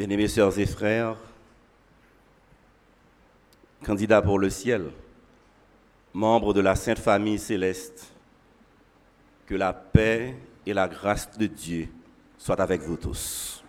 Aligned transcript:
Bien-aimés 0.00 0.28
sœurs 0.28 0.58
et 0.58 0.64
frères, 0.64 1.14
candidats 3.84 4.22
pour 4.22 4.38
le 4.38 4.48
ciel, 4.48 4.92
membres 6.14 6.54
de 6.54 6.62
la 6.62 6.74
Sainte 6.74 7.00
Famille 7.00 7.38
céleste, 7.38 8.10
que 9.44 9.54
la 9.54 9.74
paix 9.74 10.34
et 10.64 10.72
la 10.72 10.88
grâce 10.88 11.36
de 11.36 11.44
Dieu 11.44 11.88
soient 12.38 12.62
avec 12.62 12.80
vous 12.80 12.96
tous. 12.96 13.62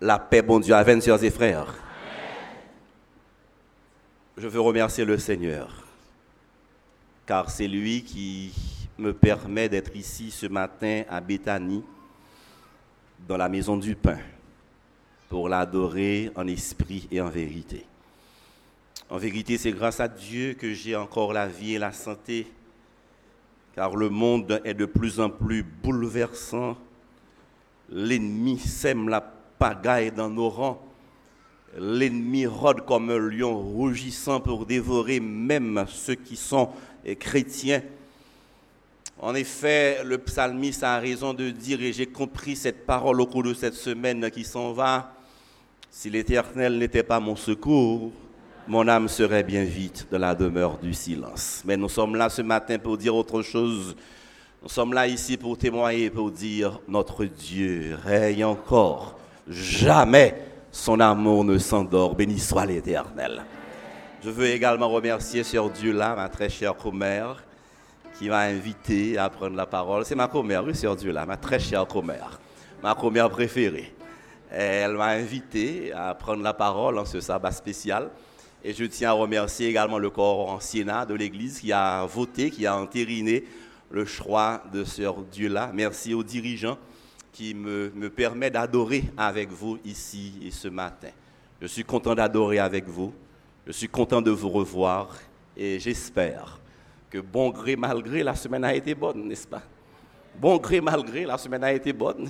La 0.00 0.18
paix, 0.18 0.40
bon 0.40 0.58
Dieu, 0.58 0.74
avec 0.74 1.02
sœurs 1.02 1.22
et 1.22 1.30
frères. 1.30 1.74
Je 4.38 4.48
veux 4.48 4.60
remercier 4.60 5.04
le 5.04 5.18
Seigneur, 5.18 5.84
car 7.26 7.50
c'est 7.50 7.68
lui 7.68 8.04
qui 8.04 8.54
me 8.96 9.12
permet 9.12 9.68
d'être 9.68 9.94
ici 9.94 10.30
ce 10.30 10.46
matin 10.46 11.02
à 11.10 11.20
Béthanie, 11.20 11.84
dans 13.28 13.36
la 13.36 13.50
maison 13.50 13.76
du 13.76 13.94
pain 13.96 14.16
pour 15.28 15.48
l'adorer 15.48 16.30
en 16.36 16.46
esprit 16.46 17.08
et 17.10 17.20
en 17.20 17.28
vérité. 17.28 17.84
En 19.10 19.18
vérité, 19.18 19.58
c'est 19.58 19.72
grâce 19.72 20.00
à 20.00 20.08
Dieu 20.08 20.54
que 20.54 20.72
j'ai 20.72 20.96
encore 20.96 21.32
la 21.32 21.46
vie 21.46 21.74
et 21.74 21.78
la 21.78 21.92
santé, 21.92 22.46
car 23.74 23.96
le 23.96 24.08
monde 24.08 24.60
est 24.64 24.74
de 24.74 24.86
plus 24.86 25.20
en 25.20 25.28
plus 25.30 25.62
bouleversant. 25.62 26.76
L'ennemi 27.90 28.58
sème 28.58 29.08
la 29.08 29.20
pagaille 29.20 30.10
dans 30.10 30.30
nos 30.30 30.48
rangs. 30.48 30.80
L'ennemi 31.76 32.46
rôde 32.46 32.84
comme 32.86 33.10
un 33.10 33.18
lion 33.18 33.58
rougissant 33.58 34.40
pour 34.40 34.64
dévorer 34.64 35.20
même 35.20 35.84
ceux 35.88 36.14
qui 36.14 36.36
sont 36.36 36.70
chrétiens. 37.18 37.82
En 39.18 39.34
effet, 39.34 40.02
le 40.04 40.18
psalmiste 40.18 40.82
a 40.82 40.98
raison 40.98 41.34
de 41.34 41.50
dire, 41.50 41.80
et 41.82 41.92
j'ai 41.92 42.06
compris 42.06 42.56
cette 42.56 42.86
parole 42.86 43.20
au 43.20 43.26
cours 43.26 43.42
de 43.42 43.54
cette 43.54 43.74
semaine 43.74 44.30
qui 44.30 44.44
s'en 44.44 44.72
va, 44.72 45.13
si 45.96 46.10
l'Éternel 46.10 46.76
n'était 46.76 47.04
pas 47.04 47.20
mon 47.20 47.36
secours, 47.36 48.10
mon 48.66 48.88
âme 48.88 49.06
serait 49.06 49.44
bien 49.44 49.62
vite 49.62 50.08
de 50.10 50.16
la 50.16 50.34
demeure 50.34 50.76
du 50.78 50.92
silence. 50.92 51.62
Mais 51.64 51.76
nous 51.76 51.88
sommes 51.88 52.16
là 52.16 52.28
ce 52.28 52.42
matin 52.42 52.78
pour 52.78 52.98
dire 52.98 53.14
autre 53.14 53.42
chose. 53.42 53.94
Nous 54.60 54.68
sommes 54.68 54.92
là 54.92 55.06
ici 55.06 55.36
pour 55.36 55.56
témoigner, 55.56 56.10
pour 56.10 56.32
dire 56.32 56.80
notre 56.88 57.24
Dieu 57.24 57.96
règne 58.02 58.44
encore. 58.44 59.16
Jamais 59.46 60.34
son 60.72 60.98
amour 60.98 61.44
ne 61.44 61.58
s'endort. 61.58 62.16
Béni 62.16 62.40
soit 62.40 62.66
l'Éternel. 62.66 63.44
Je 64.24 64.30
veux 64.30 64.48
également 64.48 64.88
remercier 64.88 65.44
Sœur 65.44 65.70
Dieu 65.70 65.92
là, 65.92 66.16
ma 66.16 66.28
très 66.28 66.48
chère 66.48 66.74
commère, 66.74 67.44
qui 68.18 68.28
m'a 68.28 68.40
invité 68.40 69.16
à 69.16 69.30
prendre 69.30 69.54
la 69.54 69.66
parole. 69.66 70.04
C'est 70.04 70.16
ma 70.16 70.26
commère, 70.26 70.64
oui, 70.64 70.74
Sœur 70.74 70.96
Dieu 70.96 71.12
là, 71.12 71.24
ma 71.24 71.36
très 71.36 71.60
chère 71.60 71.86
commère, 71.86 72.40
ma 72.82 72.96
commère 72.96 73.30
préférée. 73.30 73.93
Elle 74.50 74.92
m'a 74.92 75.08
invité 75.08 75.92
à 75.92 76.14
prendre 76.14 76.42
la 76.42 76.54
parole 76.54 76.98
en 76.98 77.04
ce 77.04 77.20
sabbat 77.20 77.52
spécial. 77.52 78.10
Et 78.62 78.72
je 78.72 78.84
tiens 78.84 79.10
à 79.10 79.12
remercier 79.12 79.68
également 79.68 79.98
le 79.98 80.10
corps 80.10 80.48
ancien 80.48 81.04
de 81.04 81.14
l'Église 81.14 81.60
qui 81.60 81.72
a 81.72 82.04
voté, 82.06 82.50
qui 82.50 82.66
a 82.66 82.76
entériné 82.76 83.44
le 83.90 84.04
choix 84.04 84.62
de 84.72 84.84
Sœur 84.84 85.16
Dieu-là. 85.22 85.70
Merci 85.74 86.14
aux 86.14 86.22
dirigeants 86.22 86.78
qui 87.32 87.52
me, 87.54 87.90
me 87.94 88.08
permettent 88.08 88.54
d'adorer 88.54 89.04
avec 89.16 89.50
vous 89.50 89.78
ici 89.84 90.40
et 90.42 90.50
ce 90.50 90.68
matin. 90.68 91.10
Je 91.60 91.66
suis 91.66 91.84
content 91.84 92.14
d'adorer 92.14 92.58
avec 92.58 92.88
vous. 92.88 93.12
Je 93.66 93.72
suis 93.72 93.88
content 93.88 94.22
de 94.22 94.30
vous 94.30 94.48
revoir 94.50 95.08
et 95.56 95.78
j'espère 95.78 96.58
que 97.10 97.18
bon 97.18 97.50
gré 97.50 97.76
malgré 97.76 98.22
la 98.22 98.34
semaine 98.34 98.64
a 98.64 98.74
été 98.74 98.94
bonne, 98.94 99.28
n'est-ce 99.28 99.46
pas? 99.46 99.62
Bon 100.38 100.56
gré 100.58 100.80
malgré 100.80 101.24
la 101.24 101.38
semaine 101.38 101.64
a 101.64 101.72
été 101.72 101.92
bonne 101.92 102.28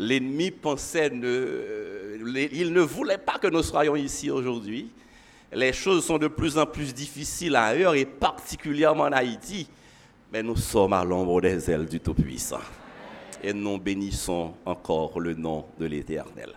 l'ennemi 0.00 0.50
pensait, 0.50 1.10
ne, 1.10 2.18
il 2.52 2.72
ne 2.72 2.80
voulait 2.80 3.18
pas 3.18 3.38
que 3.38 3.48
nous 3.48 3.62
soyons 3.62 3.94
ici 3.96 4.30
aujourd'hui. 4.30 4.90
Les 5.52 5.74
choses 5.74 6.06
sont 6.06 6.16
de 6.16 6.28
plus 6.28 6.56
en 6.56 6.64
plus 6.64 6.94
difficiles 6.94 7.54
ailleurs 7.54 7.94
et 7.94 8.06
particulièrement 8.06 9.04
en 9.04 9.12
Haïti. 9.12 9.68
Mais 10.32 10.42
nous 10.42 10.56
sommes 10.56 10.94
à 10.94 11.04
l'ombre 11.04 11.40
des 11.42 11.70
ailes 11.70 11.86
du 11.86 12.00
Tout-Puissant. 12.00 12.60
Et 13.42 13.52
nous 13.52 13.78
bénissons 13.78 14.54
encore 14.64 15.20
le 15.20 15.34
nom 15.34 15.66
de 15.78 15.86
l'Éternel. 15.86 16.52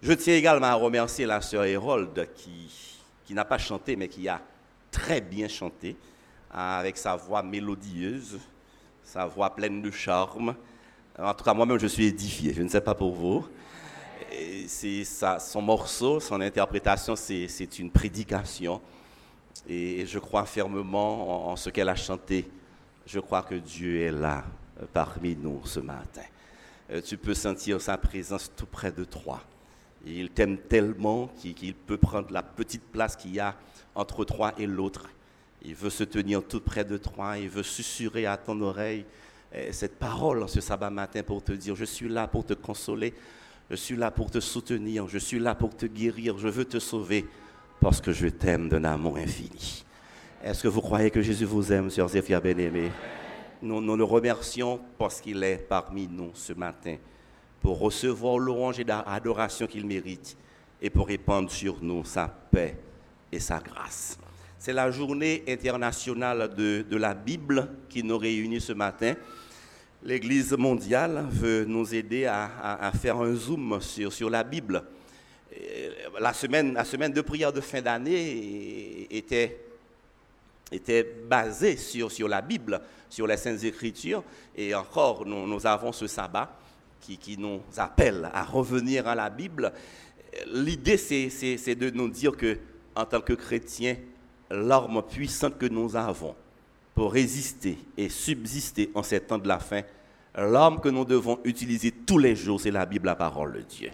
Je 0.00 0.12
tiens 0.12 0.34
également 0.34 0.66
à 0.66 0.74
remercier 0.74 1.26
la 1.26 1.40
sœur 1.40 1.64
Hérold 1.64 2.28
qui, 2.34 2.70
qui 3.24 3.34
n'a 3.34 3.44
pas 3.44 3.58
chanté 3.58 3.96
mais 3.96 4.08
qui 4.08 4.28
a 4.28 4.40
très 4.90 5.20
bien 5.20 5.48
chanté 5.48 5.96
avec 6.50 6.96
sa 6.96 7.16
voix 7.16 7.42
mélodieuse, 7.42 8.38
sa 9.04 9.26
voix 9.26 9.54
pleine 9.54 9.82
de 9.82 9.90
charme. 9.90 10.54
En 11.18 11.34
tout 11.34 11.44
cas, 11.44 11.52
moi-même, 11.52 11.78
je 11.78 11.86
suis 11.86 12.06
édifié. 12.06 12.54
Je 12.54 12.62
ne 12.62 12.68
sais 12.68 12.80
pas 12.80 12.94
pour 12.94 13.12
vous. 13.12 13.46
C'est 14.66 15.04
son 15.04 15.60
morceau, 15.60 16.20
son 16.20 16.40
interprétation, 16.40 17.14
c'est 17.16 17.78
une 17.78 17.90
prédication. 17.90 18.80
Et 19.68 20.06
je 20.06 20.18
crois 20.18 20.46
fermement 20.46 21.50
en, 21.50 21.56
ce 21.56 21.70
qu'elle 21.70 21.88
a 21.88 21.94
chanté. 21.94 22.48
Je 23.06 23.20
crois 23.20 23.42
que 23.42 23.54
Dieu 23.54 24.00
est 24.00 24.12
là 24.12 24.44
euh, 24.80 24.86
parmi 24.92 25.36
nous 25.36 25.60
ce 25.64 25.80
matin. 25.80 26.22
Euh, 26.90 27.00
tu 27.00 27.16
peux 27.16 27.34
sentir 27.34 27.80
sa 27.80 27.96
présence 27.96 28.50
tout 28.56 28.66
près 28.66 28.90
de 28.92 29.04
toi. 29.04 29.40
Il 30.04 30.30
t'aime 30.30 30.56
tellement 30.56 31.28
qu'il 31.36 31.74
peut 31.74 31.96
prendre 31.96 32.32
la 32.32 32.42
petite 32.42 32.82
place 32.82 33.16
qu'il 33.16 33.34
y 33.34 33.40
a 33.40 33.54
entre 33.94 34.24
toi 34.24 34.52
et 34.58 34.66
l'autre. 34.66 35.08
Il 35.64 35.74
veut 35.74 35.90
se 35.90 36.04
tenir 36.04 36.42
tout 36.42 36.60
près 36.60 36.84
de 36.84 36.96
toi. 36.96 37.38
Il 37.38 37.48
veut 37.48 37.62
susurrer 37.62 38.26
à 38.26 38.36
ton 38.36 38.60
oreille 38.60 39.04
cette 39.70 39.98
parole 39.98 40.48
ce 40.48 40.60
sabbat 40.60 40.90
matin 40.90 41.22
pour 41.22 41.42
te 41.42 41.52
dire, 41.52 41.74
je 41.74 41.84
suis 41.84 42.08
là 42.08 42.26
pour 42.26 42.44
te 42.44 42.54
consoler, 42.54 43.14
je 43.70 43.76
suis 43.76 43.96
là 43.96 44.10
pour 44.10 44.30
te 44.30 44.40
soutenir, 44.40 45.08
je 45.08 45.18
suis 45.18 45.38
là 45.38 45.54
pour 45.54 45.76
te 45.76 45.86
guérir, 45.86 46.38
je 46.38 46.48
veux 46.48 46.64
te 46.64 46.78
sauver 46.78 47.26
parce 47.80 48.00
que 48.00 48.12
je 48.12 48.28
t'aime 48.28 48.68
d'un 48.68 48.84
amour 48.84 49.16
infini. 49.16 49.84
Est-ce 50.44 50.62
que 50.62 50.68
vous 50.68 50.80
croyez 50.80 51.10
que 51.10 51.22
Jésus 51.22 51.44
vous 51.44 51.72
aime, 51.72 51.90
sœurs 51.90 52.14
et 52.16 52.20
bien-aimés? 52.20 52.90
Nous, 53.62 53.80
nous 53.80 54.06
remercions 54.06 54.80
parce 54.98 55.20
qu'il 55.20 55.42
est 55.44 55.56
parmi 55.56 56.08
nous 56.08 56.30
ce 56.34 56.52
matin 56.52 56.96
pour 57.60 57.78
recevoir 57.78 58.38
l'orange 58.38 58.80
et 58.80 58.84
l'adoration 58.84 59.66
qu'il 59.68 59.86
mérite 59.86 60.36
et 60.80 60.90
pour 60.90 61.06
répandre 61.06 61.50
sur 61.50 61.80
nous 61.80 62.04
sa 62.04 62.26
paix 62.26 62.76
et 63.30 63.38
sa 63.38 63.60
grâce. 63.60 64.18
C'est 64.58 64.72
la 64.72 64.90
journée 64.90 65.44
internationale 65.48 66.54
de, 66.54 66.96
la 66.96 67.14
Bible 67.14 67.68
qui 67.88 68.02
nous 68.02 68.18
réunit 68.18 68.60
ce 68.60 68.72
matin. 68.72 69.14
L'Église 70.04 70.52
mondiale 70.52 71.26
veut 71.30 71.64
nous 71.64 71.94
aider 71.94 72.26
à, 72.26 72.90
faire 73.00 73.18
un 73.18 73.34
zoom 73.36 73.80
sur, 73.80 74.28
la 74.28 74.42
Bible. 74.42 74.82
La 76.18 76.32
semaine, 76.32 76.74
de 76.74 77.20
prière 77.20 77.52
de 77.52 77.60
fin 77.60 77.80
d'année 77.80 79.06
était, 79.10 79.60
basée 81.28 81.76
sur, 81.76 82.28
la 82.28 82.42
Bible, 82.42 82.80
sur 83.08 83.28
les 83.28 83.36
Saintes 83.36 83.62
Écritures. 83.62 84.24
Et 84.56 84.74
encore, 84.74 85.24
nous, 85.24 85.46
nous 85.46 85.66
avons 85.66 85.92
ce 85.92 86.08
sabbat 86.08 86.58
qui, 87.00 87.16
qui, 87.16 87.38
nous 87.38 87.60
appelle 87.76 88.28
à 88.34 88.42
revenir 88.42 89.06
à 89.06 89.14
la 89.14 89.30
Bible. 89.30 89.72
L'idée, 90.52 90.96
c'est 90.96 91.74
de 91.76 91.90
nous 91.90 92.08
dire 92.08 92.36
que, 92.36 92.58
en 92.96 93.04
tant 93.04 93.20
que 93.20 93.34
chrétiens, 93.34 93.96
l'arme 94.50 95.00
puissante 95.02 95.58
que 95.58 95.66
nous 95.66 95.94
avons, 95.94 96.34
pour 96.94 97.12
résister 97.12 97.78
et 97.96 98.08
subsister 98.08 98.90
en 98.94 99.02
ces 99.02 99.20
temps 99.20 99.38
de 99.38 99.48
la 99.48 99.58
fin, 99.58 99.82
l'arme 100.34 100.80
que 100.80 100.88
nous 100.88 101.04
devons 101.04 101.38
utiliser 101.44 101.90
tous 101.90 102.18
les 102.18 102.36
jours, 102.36 102.60
c'est 102.60 102.70
la 102.70 102.86
Bible, 102.86 103.06
la 103.06 103.14
parole 103.14 103.52
de 103.54 103.60
Dieu. 103.60 103.90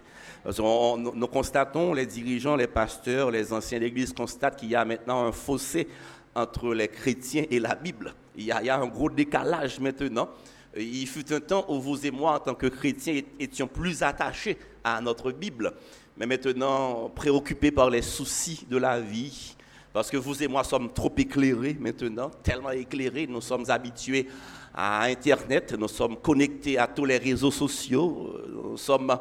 nous 0.58 1.26
constatons, 1.26 1.94
les 1.94 2.06
dirigeants, 2.06 2.56
les 2.56 2.66
pasteurs, 2.66 3.30
les 3.30 3.52
anciens 3.52 3.78
d'église 3.78 4.12
constatent 4.12 4.56
qu'il 4.56 4.70
y 4.70 4.76
a 4.76 4.84
maintenant 4.84 5.26
un 5.26 5.32
fossé 5.32 5.88
entre 6.34 6.74
les 6.74 6.88
chrétiens 6.88 7.44
et 7.50 7.58
la 7.58 7.74
Bible. 7.74 8.14
Il 8.36 8.44
y, 8.44 8.52
a, 8.52 8.60
il 8.62 8.66
y 8.66 8.70
a 8.70 8.78
un 8.78 8.86
gros 8.86 9.10
décalage 9.10 9.80
maintenant. 9.80 10.28
Il 10.76 11.06
fut 11.06 11.32
un 11.32 11.40
temps 11.40 11.64
où 11.68 11.80
vous 11.80 12.06
et 12.06 12.10
moi, 12.10 12.34
en 12.34 12.38
tant 12.38 12.54
que 12.54 12.66
chrétiens, 12.68 13.20
étions 13.40 13.66
plus 13.66 14.02
attachés 14.02 14.56
à 14.84 15.00
notre 15.00 15.32
Bible. 15.32 15.72
Mais 16.16 16.26
maintenant, 16.26 17.10
préoccupés 17.14 17.70
par 17.70 17.90
les 17.90 18.02
soucis 18.02 18.66
de 18.68 18.76
la 18.76 19.00
vie, 19.00 19.56
parce 19.92 20.10
que 20.10 20.16
vous 20.16 20.42
et 20.42 20.48
moi 20.48 20.64
sommes 20.64 20.92
trop 20.92 21.12
éclairés 21.16 21.76
maintenant, 21.78 22.30
tellement 22.42 22.70
éclairés, 22.70 23.26
nous 23.26 23.40
sommes 23.40 23.68
habitués 23.68 24.28
à 24.74 25.04
Internet, 25.04 25.74
nous 25.78 25.88
sommes 25.88 26.16
connectés 26.18 26.78
à 26.78 26.86
tous 26.86 27.04
les 27.04 27.18
réseaux 27.18 27.50
sociaux, 27.50 28.34
nous 28.48 28.76
sommes, 28.76 29.18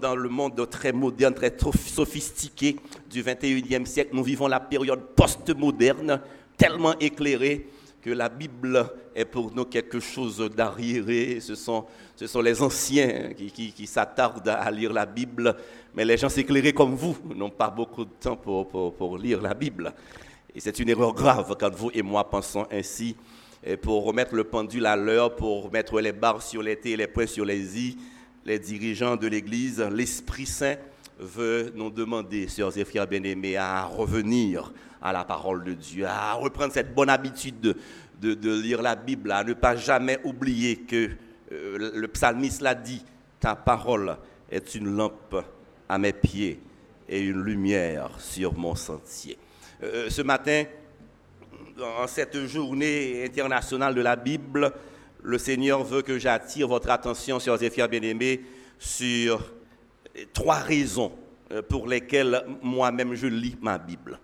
dans 0.00 0.14
le 0.14 0.28
monde 0.28 0.68
très 0.68 0.92
moderne, 0.92 1.34
très 1.34 1.56
sophistiqué 1.58 2.76
du 3.08 3.22
21e 3.22 3.86
siècle. 3.86 4.10
Nous 4.12 4.22
vivons 4.22 4.46
la 4.46 4.60
période 4.60 5.00
post-moderne, 5.16 6.20
tellement 6.56 6.98
éclairée 6.98 7.66
que 8.02 8.10
la 8.10 8.28
Bible 8.28 8.86
est 9.14 9.24
pour 9.24 9.52
nous 9.54 9.64
quelque 9.64 10.00
chose 10.00 10.38
d'arriéré. 10.54 11.40
Ce 11.40 11.54
sont, 11.54 11.86
les 12.42 12.62
anciens 12.62 13.32
qui 13.34 13.86
s'attardent 13.86 14.48
à 14.48 14.70
lire 14.70 14.92
la 14.92 15.06
Bible 15.06 15.56
mais 15.98 16.04
les 16.04 16.16
gens 16.16 16.28
éclairés 16.28 16.72
comme 16.72 16.94
vous 16.94 17.16
n'ont 17.34 17.50
pas 17.50 17.70
beaucoup 17.70 18.04
de 18.04 18.12
temps 18.20 18.36
pour, 18.36 18.68
pour, 18.68 19.18
lire 19.18 19.42
la 19.42 19.52
Bible. 19.52 19.92
Et 20.54 20.60
c'est 20.60 20.78
une 20.78 20.90
erreur 20.90 21.12
grave 21.12 21.56
quand 21.58 21.74
vous 21.74 21.90
et 21.92 22.02
moi 22.02 22.30
pensons 22.30 22.68
ainsi. 22.70 23.16
Et 23.64 23.76
pour 23.76 24.04
remettre 24.04 24.36
le 24.36 24.44
pendule 24.44 24.86
à 24.86 24.94
l'heure, 24.94 25.34
pour 25.34 25.72
mettre 25.72 26.00
les 26.00 26.12
barres 26.12 26.40
sur 26.40 26.62
les 26.62 26.76
T 26.76 26.96
les 26.96 27.08
points 27.08 27.26
sur 27.26 27.44
les 27.44 27.76
I, 27.80 27.98
les 28.44 28.60
dirigeants 28.60 29.16
de 29.16 29.26
l'Église, 29.26 29.80
l'Esprit 29.80 30.46
Saint 30.46 30.76
veut 31.18 31.72
nous 31.74 31.90
demander, 31.90 32.46
sœurs 32.46 32.78
et 32.78 32.84
frères 32.84 33.08
bien-aimés, 33.08 33.56
à 33.56 33.84
revenir 33.84 34.72
à 35.02 35.12
la 35.12 35.24
parole 35.24 35.64
de 35.64 35.72
Dieu, 35.72 36.06
à 36.06 36.34
reprendre 36.34 36.72
cette 36.72 36.94
bonne 36.94 37.10
habitude 37.10 37.74
de, 38.20 38.34
de, 38.34 38.60
lire 38.60 38.82
la 38.82 38.94
Bible, 38.94 39.32
à 39.32 39.42
ne 39.42 39.52
pas 39.52 39.74
jamais 39.74 40.20
oublier 40.22 40.76
que 40.76 41.10
euh, 41.50 41.90
le 41.92 42.06
psalmiste 42.06 42.60
l'a 42.60 42.76
dit, 42.76 43.04
ta 43.40 43.56
parole 43.56 44.16
est 44.48 44.76
une 44.76 44.94
lampe 44.96 45.34
à 45.88 45.98
mes 45.98 46.12
pieds 46.12 46.60
et 47.08 47.20
une 47.20 47.42
lumière 47.42 48.10
sur 48.18 48.54
mon 48.54 48.74
sentier. 48.74 49.38
Euh, 49.82 50.10
ce 50.10 50.22
matin, 50.22 50.64
en 51.80 52.06
cette 52.06 52.46
journée 52.46 53.24
internationale 53.24 53.94
de 53.94 54.00
la 54.00 54.16
Bible, 54.16 54.72
le 55.22 55.38
Seigneur 55.38 55.84
veut 55.84 56.02
que 56.02 56.18
j'attire 56.18 56.68
votre 56.68 56.90
attention, 56.90 57.38
sur 57.40 57.60
et 57.62 57.88
bien-aimés, 57.88 58.42
sur 58.78 59.52
trois 60.32 60.58
raisons 60.58 61.12
euh, 61.52 61.62
pour 61.62 61.86
lesquelles 61.86 62.44
moi-même 62.62 63.14
je 63.14 63.26
lis 63.26 63.56
ma 63.60 63.78
Bible. 63.78 64.18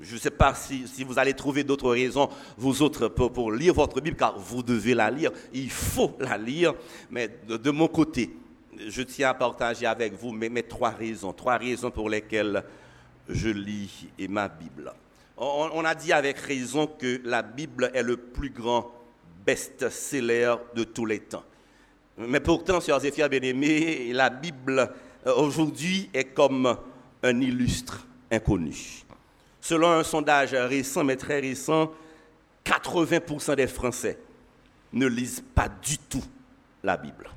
Je 0.00 0.14
ne 0.14 0.20
sais 0.20 0.30
pas 0.30 0.54
si, 0.54 0.84
vous 1.04 1.18
allez 1.18 1.34
trouver 1.34 1.62
d'autres 1.62 1.90
raisons, 1.90 2.28
vous 2.56 2.82
autres, 2.82 3.06
pour, 3.06 3.52
lire 3.52 3.74
votre 3.74 4.00
Bible, 4.00 4.16
car 4.16 4.36
vous 4.36 4.62
devez 4.62 4.92
la 4.92 5.08
lire, 5.08 5.30
il 5.52 5.70
faut 5.70 6.16
la 6.18 6.36
lire, 6.36 6.74
mais 7.10 7.30
de, 7.46 7.70
mon 7.70 7.86
côté, 7.86 8.30
je 8.88 9.02
tiens 9.02 9.30
à 9.30 9.34
partager 9.34 9.86
avec 9.86 10.12
vous 10.14 10.32
mes, 10.32 10.62
trois 10.62 10.90
raisons, 10.90 11.32
trois 11.32 11.56
raisons 11.56 11.90
pour 11.90 12.08
lesquelles 12.08 12.64
je 13.28 13.48
lis 13.48 14.08
ma 14.28 14.48
Bible. 14.48 14.92
On, 15.36 15.84
a 15.84 15.94
dit 15.94 16.12
avec 16.12 16.38
raison 16.38 16.86
que 16.86 17.20
la 17.24 17.42
Bible 17.42 17.90
est 17.92 18.02
le 18.02 18.16
plus 18.16 18.50
grand 18.50 18.92
best-seller 19.44 20.54
de 20.74 20.84
tous 20.84 21.06
les 21.06 21.20
temps. 21.20 21.42
Mais 22.16 22.38
pourtant, 22.38 22.78
et 22.78 23.10
fiers 23.10 23.28
bien-aimés, 23.28 24.12
la 24.12 24.30
Bible 24.30 24.92
euh, 25.26 25.34
aujourd'hui 25.34 26.08
est 26.14 26.26
comme 26.26 26.76
un 27.22 27.40
illustre 27.40 28.06
inconnu. 28.30 29.02
Selon 29.60 29.90
un 29.90 30.04
sondage 30.04 30.54
récent, 30.54 31.02
mais 31.02 31.16
très 31.16 31.40
récent, 31.40 31.90
80% 32.64 33.56
des 33.56 33.66
Français 33.66 34.18
ne 34.92 35.06
lisent 35.06 35.42
pas 35.54 35.68
du 35.68 35.98
tout 35.98 36.24
la 36.84 36.96
Bible. 36.96 37.28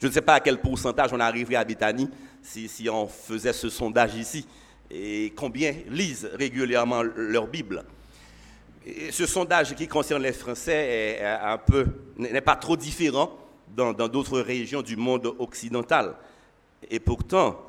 Je 0.00 0.06
ne 0.06 0.12
sais 0.12 0.22
pas 0.22 0.34
à 0.34 0.40
quel 0.40 0.60
pourcentage 0.60 1.12
on 1.12 1.20
arriverait 1.20 1.56
à 1.56 1.64
Bethany 1.64 2.08
si, 2.42 2.88
on 2.90 3.06
faisait 3.06 3.52
ce 3.52 3.68
sondage 3.68 4.14
ici 4.14 4.46
et 4.90 5.32
combien 5.36 5.74
lisent 5.88 6.28
régulièrement 6.32 7.02
leur 7.02 7.46
Bible. 7.46 7.84
Ce 9.10 9.26
sondage 9.26 9.74
qui 9.74 9.86
concerne 9.86 10.22
les 10.22 10.32
Français 10.32 11.20
n'est 12.16 12.40
pas 12.40 12.56
trop 12.56 12.76
différent 12.76 13.36
dans 13.68 13.92
d'autres 13.92 14.40
régions 14.40 14.80
du 14.80 14.96
monde 14.96 15.34
occidental. 15.38 16.16
Et 16.90 16.98
pourtant, 16.98 17.60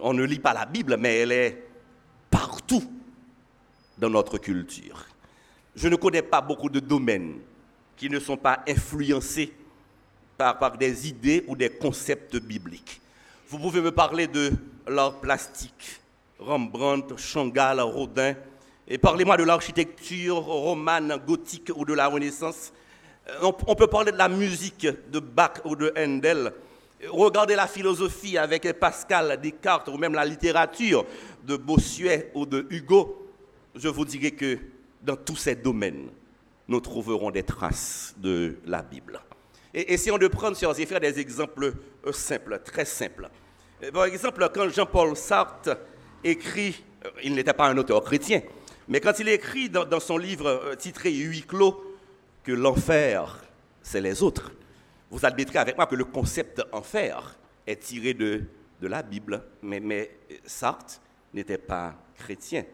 on 0.00 0.14
ne 0.14 0.24
lit 0.24 0.38
pas 0.38 0.54
la 0.54 0.64
Bible, 0.64 0.96
mais 0.98 1.18
elle 1.18 1.32
est 1.32 1.62
partout 2.30 2.82
dans 3.98 4.08
notre 4.08 4.38
culture. 4.38 5.04
Je 5.76 5.88
ne 5.88 5.96
connais 5.96 6.22
pas 6.22 6.40
beaucoup 6.40 6.70
de 6.70 6.80
domaines 6.80 7.34
qui 7.96 8.08
ne 8.08 8.18
sont 8.18 8.38
pas 8.38 8.64
influencés 8.66 9.52
par, 10.40 10.76
des 10.78 11.08
idées 11.08 11.44
ou 11.46 11.56
des 11.56 11.68
concepts 11.68 12.36
bibliques. 12.36 13.00
Vous 13.48 13.58
pouvez 13.58 13.80
me 13.80 13.90
parler 13.90 14.26
de 14.26 14.52
l'art 14.86 15.20
plastique, 15.20 16.00
Rembrandt, 16.38 17.16
Chagall, 17.18 17.80
Rodin, 17.80 18.34
et 18.88 18.96
parlez-moi 18.98 19.36
de 19.36 19.44
l'architecture 19.44 20.36
romane, 20.36 21.20
gothique 21.26 21.70
ou 21.76 21.84
de 21.84 21.94
la 21.94 22.08
Renaissance. 22.08 22.72
Euh, 23.28 23.52
on, 23.66 23.74
peut 23.74 23.86
parler 23.86 24.12
de 24.12 24.16
la 24.16 24.28
musique 24.28 24.86
de 25.12 25.20
Bach 25.20 25.60
ou 25.64 25.76
de 25.76 25.92
Handel. 25.96 26.52
Regardez 27.08 27.54
la 27.54 27.66
philosophie 27.66 28.38
avec 28.38 28.72
Pascal, 28.78 29.40
Descartes 29.40 29.88
ou 29.88 29.96
même 29.96 30.14
la 30.14 30.24
littérature 30.24 31.04
de 31.44 31.56
Bossuet 31.56 32.30
ou 32.34 32.46
de 32.46 32.66
Hugo. 32.70 33.28
Je 33.74 33.88
vous 33.88 34.04
dirai 34.04 34.32
que 34.32 34.58
dans 35.02 35.16
tous 35.16 35.36
ces 35.36 35.54
domaines, 35.54 36.08
nous 36.66 36.80
trouverons 36.80 37.30
des 37.30 37.42
traces 37.42 38.14
de 38.18 38.56
la 38.66 38.82
Bible. 38.82 39.20
Et 39.72 39.92
essayons 39.92 40.18
de 40.18 40.28
prendre, 40.28 40.56
sur 40.56 40.76
et 40.78 40.86
frères, 40.86 41.00
des 41.00 41.18
exemples 41.20 41.74
euh, 42.06 42.12
simples, 42.12 42.60
très 42.64 42.84
simples. 42.84 43.28
Euh, 43.82 43.90
par 43.90 44.04
exemple, 44.04 44.48
quand 44.52 44.68
Jean-Paul 44.68 45.16
Sartre 45.16 45.76
écrit, 46.24 46.82
il 47.22 47.34
n'était 47.34 47.52
pas 47.52 47.68
un 47.68 47.76
auteur 47.78 48.02
chrétien, 48.02 48.42
mais 48.88 49.00
quand 49.00 49.18
il 49.20 49.28
écrit 49.28 49.70
dans, 49.70 50.00
son 50.00 50.18
livre 50.18 50.74
titré 50.76 51.12
Huit 51.12 51.46
clos 51.46 51.96
que 52.42 52.52
l'enfer, 52.52 53.38
c'est 53.82 54.00
les 54.00 54.22
autres, 54.22 54.50
vous 55.10 55.24
admettrez 55.24 55.58
avec 55.58 55.76
moi 55.76 55.86
que 55.86 55.94
le 55.94 56.04
concept 56.04 56.62
enfer 56.72 57.36
est 57.66 57.76
tiré 57.76 58.14
de, 58.14 58.44
la 58.82 59.02
Bible, 59.02 59.42
mais 59.62 60.10
Sartre 60.44 61.00
n'était 61.32 61.58
pas 61.58 61.94
chrétien. 62.18 62.64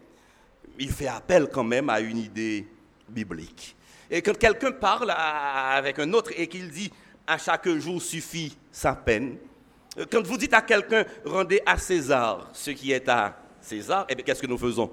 Il 0.79 0.91
fait 0.91 1.09
appel 1.09 1.49
quand 1.53 1.65
même 1.65 1.91
à 1.91 2.01
une 2.01 2.19
idée 2.19 2.67
biblique. 3.09 3.77
Et 4.11 4.23
quand 4.23 4.37
quelqu'un 4.37 4.73
parle 4.73 5.11
avec 5.11 5.99
un 5.99 6.13
autre 6.13 6.31
et 6.37 6.47
qu'il 6.47 6.71
dit 6.71 6.91
à 7.27 7.39
chaque 7.39 7.69
jour 7.69 8.01
suffit 8.01 8.57
sa 8.71 8.95
peine, 8.95 9.37
quand 10.11 10.23
vous 10.25 10.37
dites 10.37 10.55
à 10.55 10.63
quelqu'un 10.63 11.05
rendez 11.25 11.61
à 11.65 11.79
César 11.79 12.49
ce 12.53 12.71
qui 12.71 12.93
est 12.93 13.09
à 13.09 13.37
César, 13.61 14.07
eh 14.09 14.15
qu'est-ce 14.17 14.43
que 14.43 14.47
nous 14.47 14.59
faisons? 14.59 14.91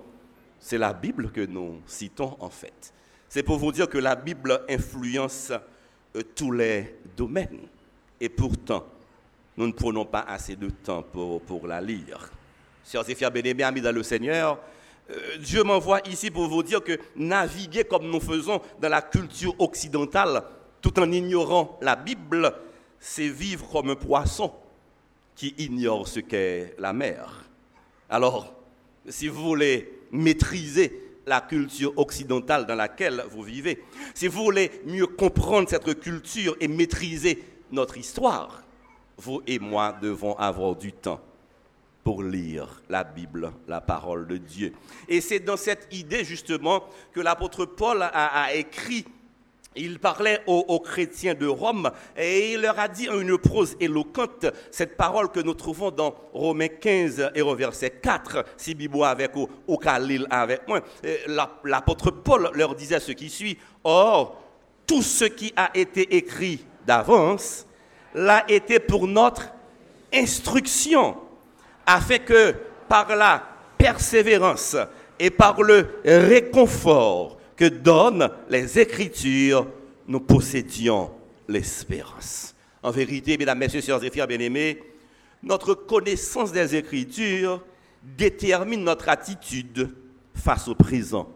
C'est 0.60 0.78
la 0.78 0.94
Bible 0.94 1.32
que 1.32 1.42
nous 1.42 1.82
citons 1.86 2.38
en 2.40 2.50
fait. 2.50 2.94
C'est 3.28 3.44
pour 3.44 3.58
vous 3.58 3.72
dire 3.72 3.90
que 3.90 3.98
la 3.98 4.16
Bible 4.16 4.62
influence 4.70 5.52
euh, 6.16 6.22
tous 6.36 6.52
les 6.52 6.96
domaines. 7.18 7.68
Et 8.22 8.30
pourtant, 8.30 8.86
nous 9.58 9.68
ne 9.68 9.72
prenons 9.72 10.06
pas 10.06 10.22
assez 10.22 10.56
de 10.56 10.70
temps 10.70 11.04
pour, 11.04 11.42
pour 11.42 11.68
la 11.68 11.82
lire. 11.82 12.32
Sœurs 12.84 13.10
et 13.10 13.16
frères 13.16 13.32
bien 13.32 13.68
amis 13.68 13.82
dans 13.82 13.94
le 13.94 14.04
Seigneur, 14.04 14.60
euh, 15.10 15.38
Dieu 15.38 15.64
m'envoie 15.64 16.02
ici 16.08 16.32
pour 16.32 16.48
vous 16.48 16.64
dire 16.64 16.84
que 16.84 16.98
naviguer 17.16 17.84
comme 17.84 18.10
nous 18.10 18.20
faisons 18.22 18.62
dans 18.80 18.90
la 18.90 19.02
culture 19.02 19.54
occidentale, 19.60 20.44
tout 20.82 20.98
en 21.00 21.12
ignorant 21.12 21.78
la 21.82 21.96
Bible, 21.96 22.54
c'est 23.00 23.28
vivre 23.28 23.68
comme 23.70 23.90
un 23.90 23.96
poisson 23.96 24.54
qui 25.36 25.54
ignore 25.58 26.08
ce 26.08 26.20
qu'est 26.20 26.76
la 26.78 26.94
mer. 26.94 27.46
Alors, 28.10 28.54
si 29.10 29.28
vous 29.28 29.44
voulez 29.44 30.02
maîtriser 30.12 31.02
la 31.26 31.42
culture 31.42 31.94
occidentale 31.98 32.66
dans 32.66 32.76
laquelle 32.76 33.24
vous 33.30 33.44
vivez, 33.44 33.84
si 34.14 34.28
vous 34.28 34.44
voulez 34.44 34.72
mieux 34.86 35.08
comprendre 35.08 35.70
cette 35.70 36.00
culture 36.00 36.56
et 36.60 36.68
maîtriser 36.68 37.44
notre 37.72 37.98
histoire, 37.98 38.64
vous 39.18 39.42
et 39.48 39.60
moi 39.60 39.98
devons 40.02 40.36
avoir 40.36 40.76
du 40.76 40.94
temps 40.94 41.22
pour 42.04 42.24
lire 42.24 42.82
la 42.90 43.04
Bible, 43.04 43.52
la 43.68 43.82
parole 43.82 44.28
de 44.28 44.38
Dieu. 44.38 44.74
Et 45.08 45.22
c'est 45.22 45.40
dans 45.40 45.58
cette 45.58 45.88
idée 45.92 46.24
justement 46.24 46.84
que 47.14 47.22
l'apôtre 47.22 47.66
Paul 47.66 48.02
a, 48.02 48.54
écrit 48.54 49.06
il 49.76 49.98
parlait 49.98 50.42
aux, 50.46 50.80
chrétiens 50.80 51.34
de 51.34 51.48
Rome 51.48 51.90
et 52.16 52.54
il 52.54 52.62
leur 52.62 52.78
a 52.80 52.88
dit 52.88 53.10
en 53.10 53.20
une 53.20 53.40
prose 53.40 53.76
éloquente 53.80 54.46
cette 54.70 54.96
parole 54.98 55.32
que 55.32 55.40
nous 55.40 55.56
trouvons 55.56 55.90
dans 55.90 56.14
Romains 56.32 56.68
15 56.68 57.32
et 57.34 57.42
au 57.42 57.56
verset 57.56 57.90
4, 57.90 58.46
si 58.56 58.76
Bibo 58.76 59.04
avec 59.04 59.36
ou, 59.36 59.50
au 59.66 59.78
Khalil 59.80 60.28
avec 60.30 60.68
moi. 60.68 60.82
L'apôtre 61.64 62.12
Paul 62.12 62.52
leur 62.54 62.76
disait 62.76 63.00
ce 63.00 63.14
qui 63.14 63.32
suit. 63.32 63.58
Or, 63.84 64.44
tout 64.86 65.02
ce 65.02 65.26
qui 65.26 65.52
a 65.56 65.72
été 65.74 66.18
écrit 66.18 66.64
d'avance 66.86 67.66
l'a 68.14 68.46
été 68.48 68.80
pour 68.80 69.08
notre 69.08 69.50
instruction, 70.14 71.18
afin 71.86 72.20
que 72.20 72.54
par 72.88 73.16
la 73.16 73.44
persévérance 73.78 74.76
et 75.20 75.30
par 75.30 75.62
le 75.62 75.88
réconfort, 76.06 77.38
que 77.56 77.66
donnent 77.66 78.30
les 78.50 78.80
Écritures, 78.80 79.68
nous 80.08 80.20
possédions 80.20 81.12
l'espérance. 81.48 82.56
En 82.82 82.92
vérité, 82.92 83.38
mesdames, 83.38 83.60
messieurs, 83.60 83.82
sœurs 83.82 84.04
et 84.04 84.10
frères 84.10 84.28
bien-aimés, 84.28 84.82
notre 85.42 85.74
connaissance 85.74 86.52
des 86.52 86.76
Écritures 86.76 87.64
détermine 88.02 88.84
notre 88.84 89.10
attitude 89.10 89.94
face 90.34 90.68
au 90.68 90.76
présent 90.76 91.30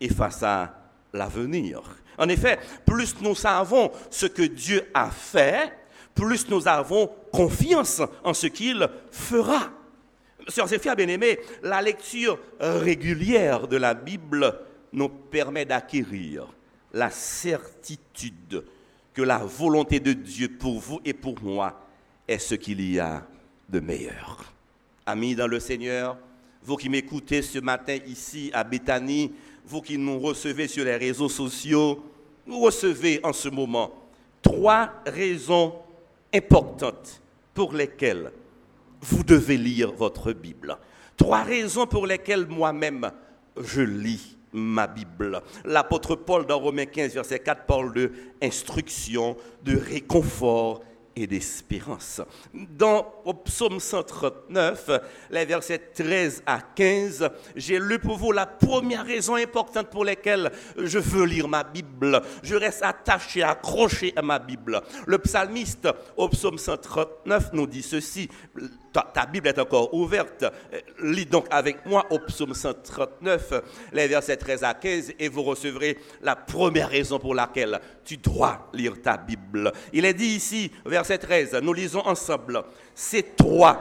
et 0.00 0.08
face 0.08 0.42
à 0.42 0.74
l'avenir. 1.12 1.82
En 2.18 2.28
effet, 2.28 2.58
plus 2.84 3.14
nous 3.20 3.34
savons 3.34 3.90
ce 4.10 4.26
que 4.26 4.42
Dieu 4.42 4.88
a 4.92 5.10
fait, 5.10 5.72
plus 6.14 6.48
nous 6.48 6.66
avons 6.66 7.10
confiance 7.32 8.02
en 8.24 8.34
ce 8.34 8.46
qu'il 8.46 8.88
fera. 9.10 9.70
Sœurs 10.48 10.72
et 10.72 10.78
bien-aimés, 10.96 11.38
la 11.62 11.82
lecture 11.82 12.38
régulière 12.58 13.68
de 13.68 13.76
la 13.76 13.94
Bible 13.94 14.58
nous 14.92 15.08
permet 15.08 15.64
d'acquérir 15.64 16.46
la 16.92 17.10
certitude 17.10 18.64
que 19.14 19.22
la 19.22 19.38
volonté 19.38 20.00
de 20.00 20.12
Dieu 20.12 20.48
pour 20.48 20.78
vous 20.78 21.00
et 21.04 21.12
pour 21.12 21.40
moi 21.42 21.86
est 22.26 22.38
ce 22.38 22.54
qu'il 22.54 22.80
y 22.80 22.98
a 22.98 23.26
de 23.68 23.80
meilleur. 23.80 24.52
Amis 25.06 25.34
dans 25.34 25.46
le 25.46 25.60
Seigneur, 25.60 26.16
vous 26.62 26.76
qui 26.76 26.88
m'écoutez 26.88 27.42
ce 27.42 27.58
matin 27.58 27.98
ici 28.06 28.50
à 28.52 28.64
Béthanie, 28.64 29.32
vous 29.64 29.80
qui 29.80 29.98
nous 29.98 30.18
recevez 30.18 30.68
sur 30.68 30.84
les 30.84 30.96
réseaux 30.96 31.28
sociaux, 31.28 32.04
vous 32.46 32.60
recevez 32.60 33.20
en 33.22 33.32
ce 33.32 33.48
moment 33.48 33.92
trois 34.42 34.92
raisons 35.06 35.74
importantes 36.32 37.20
pour 37.54 37.72
lesquelles 37.72 38.30
vous 39.02 39.22
devez 39.22 39.56
lire 39.56 39.92
votre 39.92 40.32
Bible. 40.32 40.76
Trois 41.16 41.42
raisons 41.42 41.86
pour 41.86 42.06
lesquelles 42.06 42.46
moi-même 42.46 43.10
je 43.62 43.82
lis 43.82 44.36
ma 44.52 44.86
Bible. 44.86 45.42
L'apôtre 45.64 46.16
Paul 46.16 46.46
dans 46.46 46.58
Romains 46.58 46.86
15, 46.86 47.14
verset 47.14 47.38
4 47.40 47.66
parle 47.66 47.92
de 47.92 48.12
instruction, 48.42 49.36
de 49.62 49.76
réconfort 49.76 50.82
et 51.16 51.26
d'espérance. 51.26 52.20
Dans 52.54 53.14
au 53.24 53.34
psaume 53.34 53.80
139, 53.80 54.90
les 55.30 55.44
versets 55.44 55.78
13 55.78 56.42
à 56.46 56.60
15, 56.60 57.28
j'ai 57.56 57.78
lu 57.78 57.98
pour 57.98 58.16
vous 58.16 58.32
la 58.32 58.46
première 58.46 59.04
raison 59.04 59.34
importante 59.34 59.90
pour 59.90 60.04
laquelle 60.04 60.50
je 60.76 60.98
veux 60.98 61.24
lire 61.24 61.48
ma 61.48 61.64
Bible. 61.64 62.22
Je 62.42 62.54
reste 62.54 62.82
attaché, 62.82 63.42
accroché 63.42 64.12
à 64.16 64.22
ma 64.22 64.38
Bible. 64.38 64.80
Le 65.06 65.18
psalmiste 65.18 65.88
au 66.16 66.28
psaume 66.28 66.58
139 66.58 67.50
nous 67.52 67.66
dit 67.66 67.82
ceci, 67.82 68.28
ta, 68.92 69.26
Bible 69.26 69.48
est 69.48 69.58
encore 69.58 69.94
ouverte. 69.94 70.44
Lis 71.02 71.26
donc 71.26 71.46
avec 71.50 71.84
moi 71.86 72.06
au 72.10 72.18
psaume 72.18 72.54
139, 72.54 73.52
les 73.92 74.08
versets 74.08 74.36
13 74.36 74.64
à 74.64 74.74
15, 74.74 75.12
et 75.18 75.28
vous 75.28 75.42
recevrez 75.42 75.98
la 76.22 76.36
première 76.36 76.88
raison 76.88 77.18
pour 77.18 77.34
laquelle 77.34 77.80
tu 78.04 78.16
dois 78.16 78.68
lire 78.72 79.00
ta 79.00 79.16
Bible. 79.16 79.72
Il 79.92 80.04
est 80.04 80.14
dit 80.14 80.26
ici, 80.26 80.70
verset 80.84 81.18
13, 81.18 81.60
nous 81.62 81.72
lisons 81.72 82.06
ensemble, 82.06 82.62
c'est 82.94 83.36
toi 83.36 83.80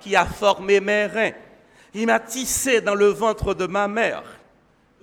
qui 0.00 0.16
as 0.16 0.26
formé 0.26 0.80
mes 0.80 1.06
reins. 1.06 1.32
Il 1.94 2.06
m'a 2.06 2.20
tissé 2.20 2.80
dans 2.80 2.94
le 2.94 3.06
ventre 3.06 3.54
de 3.54 3.66
ma 3.66 3.88
mère. 3.88 4.22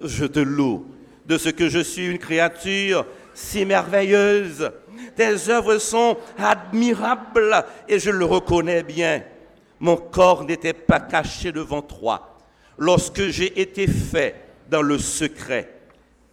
Je 0.01 0.25
te 0.25 0.39
loue 0.39 0.87
de 1.25 1.37
ce 1.37 1.49
que 1.49 1.69
je 1.69 1.79
suis 1.79 2.07
une 2.07 2.17
créature 2.17 3.05
si 3.33 3.65
merveilleuse. 3.65 4.71
Tes 5.15 5.49
œuvres 5.49 5.77
sont 5.77 6.17
admirables 6.37 7.65
et 7.87 7.99
je 7.99 8.11
le 8.11 8.25
reconnais 8.25 8.83
bien. 8.83 9.23
Mon 9.79 9.97
corps 9.97 10.43
n'était 10.43 10.73
pas 10.73 10.99
caché 10.99 11.51
devant 11.51 11.81
toi 11.81 12.37
lorsque 12.77 13.27
j'ai 13.29 13.59
été 13.59 13.87
fait 13.87 14.35
dans 14.69 14.81
le 14.81 14.97
secret, 14.97 15.71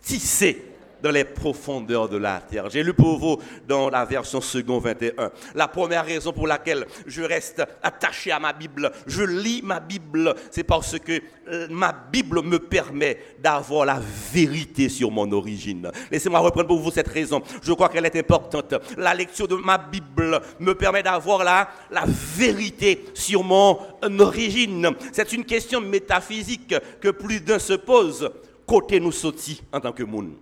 tissé 0.00 0.73
dans 1.04 1.10
les 1.10 1.24
profondeurs 1.24 2.08
de 2.08 2.16
la 2.16 2.40
terre. 2.40 2.70
J'ai 2.70 2.82
lu 2.82 2.94
pour 2.94 3.18
vous 3.18 3.36
dans 3.68 3.90
la 3.90 4.06
version 4.06 4.40
second 4.40 4.78
21. 4.78 5.30
La 5.54 5.68
première 5.68 6.06
raison 6.06 6.32
pour 6.32 6.46
laquelle 6.46 6.86
je 7.06 7.20
reste 7.20 7.62
attaché 7.82 8.32
à 8.32 8.40
ma 8.40 8.54
Bible, 8.54 8.90
je 9.06 9.22
lis 9.22 9.60
ma 9.62 9.80
Bible, 9.80 10.34
c'est 10.50 10.64
parce 10.64 10.98
que 10.98 11.20
euh, 11.48 11.66
ma 11.68 11.92
Bible 11.92 12.40
me 12.42 12.58
permet 12.58 13.18
d'avoir 13.38 13.84
la 13.84 14.00
vérité 14.32 14.88
sur 14.88 15.10
mon 15.10 15.30
origine. 15.30 15.90
Laissez-moi 16.10 16.40
reprendre 16.40 16.68
pour 16.68 16.78
vous 16.80 16.90
cette 16.90 17.08
raison. 17.08 17.42
Je 17.62 17.74
crois 17.74 17.90
qu'elle 17.90 18.06
est 18.06 18.16
importante. 18.16 18.74
La 18.96 19.12
lecture 19.12 19.46
de 19.46 19.56
ma 19.56 19.76
Bible 19.76 20.40
me 20.58 20.74
permet 20.74 21.02
d'avoir 21.02 21.44
la, 21.44 21.68
la 21.90 22.04
vérité 22.06 23.04
sur 23.12 23.44
mon 23.44 23.78
origine. 24.20 24.88
C'est 25.12 25.34
une 25.34 25.44
question 25.44 25.82
métaphysique 25.82 26.74
que 26.98 27.10
plus 27.10 27.42
d'un 27.42 27.58
se 27.58 27.74
pose. 27.74 28.30
Côté 28.66 28.98
nous 29.00 29.12
sautis 29.12 29.60
en 29.70 29.80
tant 29.80 29.92
que 29.92 30.02
monde. 30.02 30.32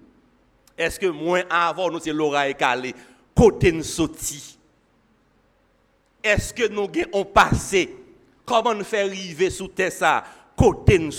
Est-ce 0.82 0.98
que 0.98 1.06
moins 1.06 1.44
avant 1.48 1.90
nous 1.90 2.00
c'est 2.00 2.12
l'oreille 2.12 2.56
calé 2.56 2.92
côté 3.36 3.70
nous 3.70 3.84
Est-ce 6.24 6.52
que 6.52 6.68
nous 6.68 6.90
avons 7.12 7.24
passé? 7.24 7.96
Comment 8.44 8.74
nous 8.74 8.84
faire 8.84 9.06
arriver 9.06 9.48
sous 9.50 9.68
terre 9.68 9.92
ça? 9.92 10.24
Côté 10.56 10.98
nous 10.98 11.12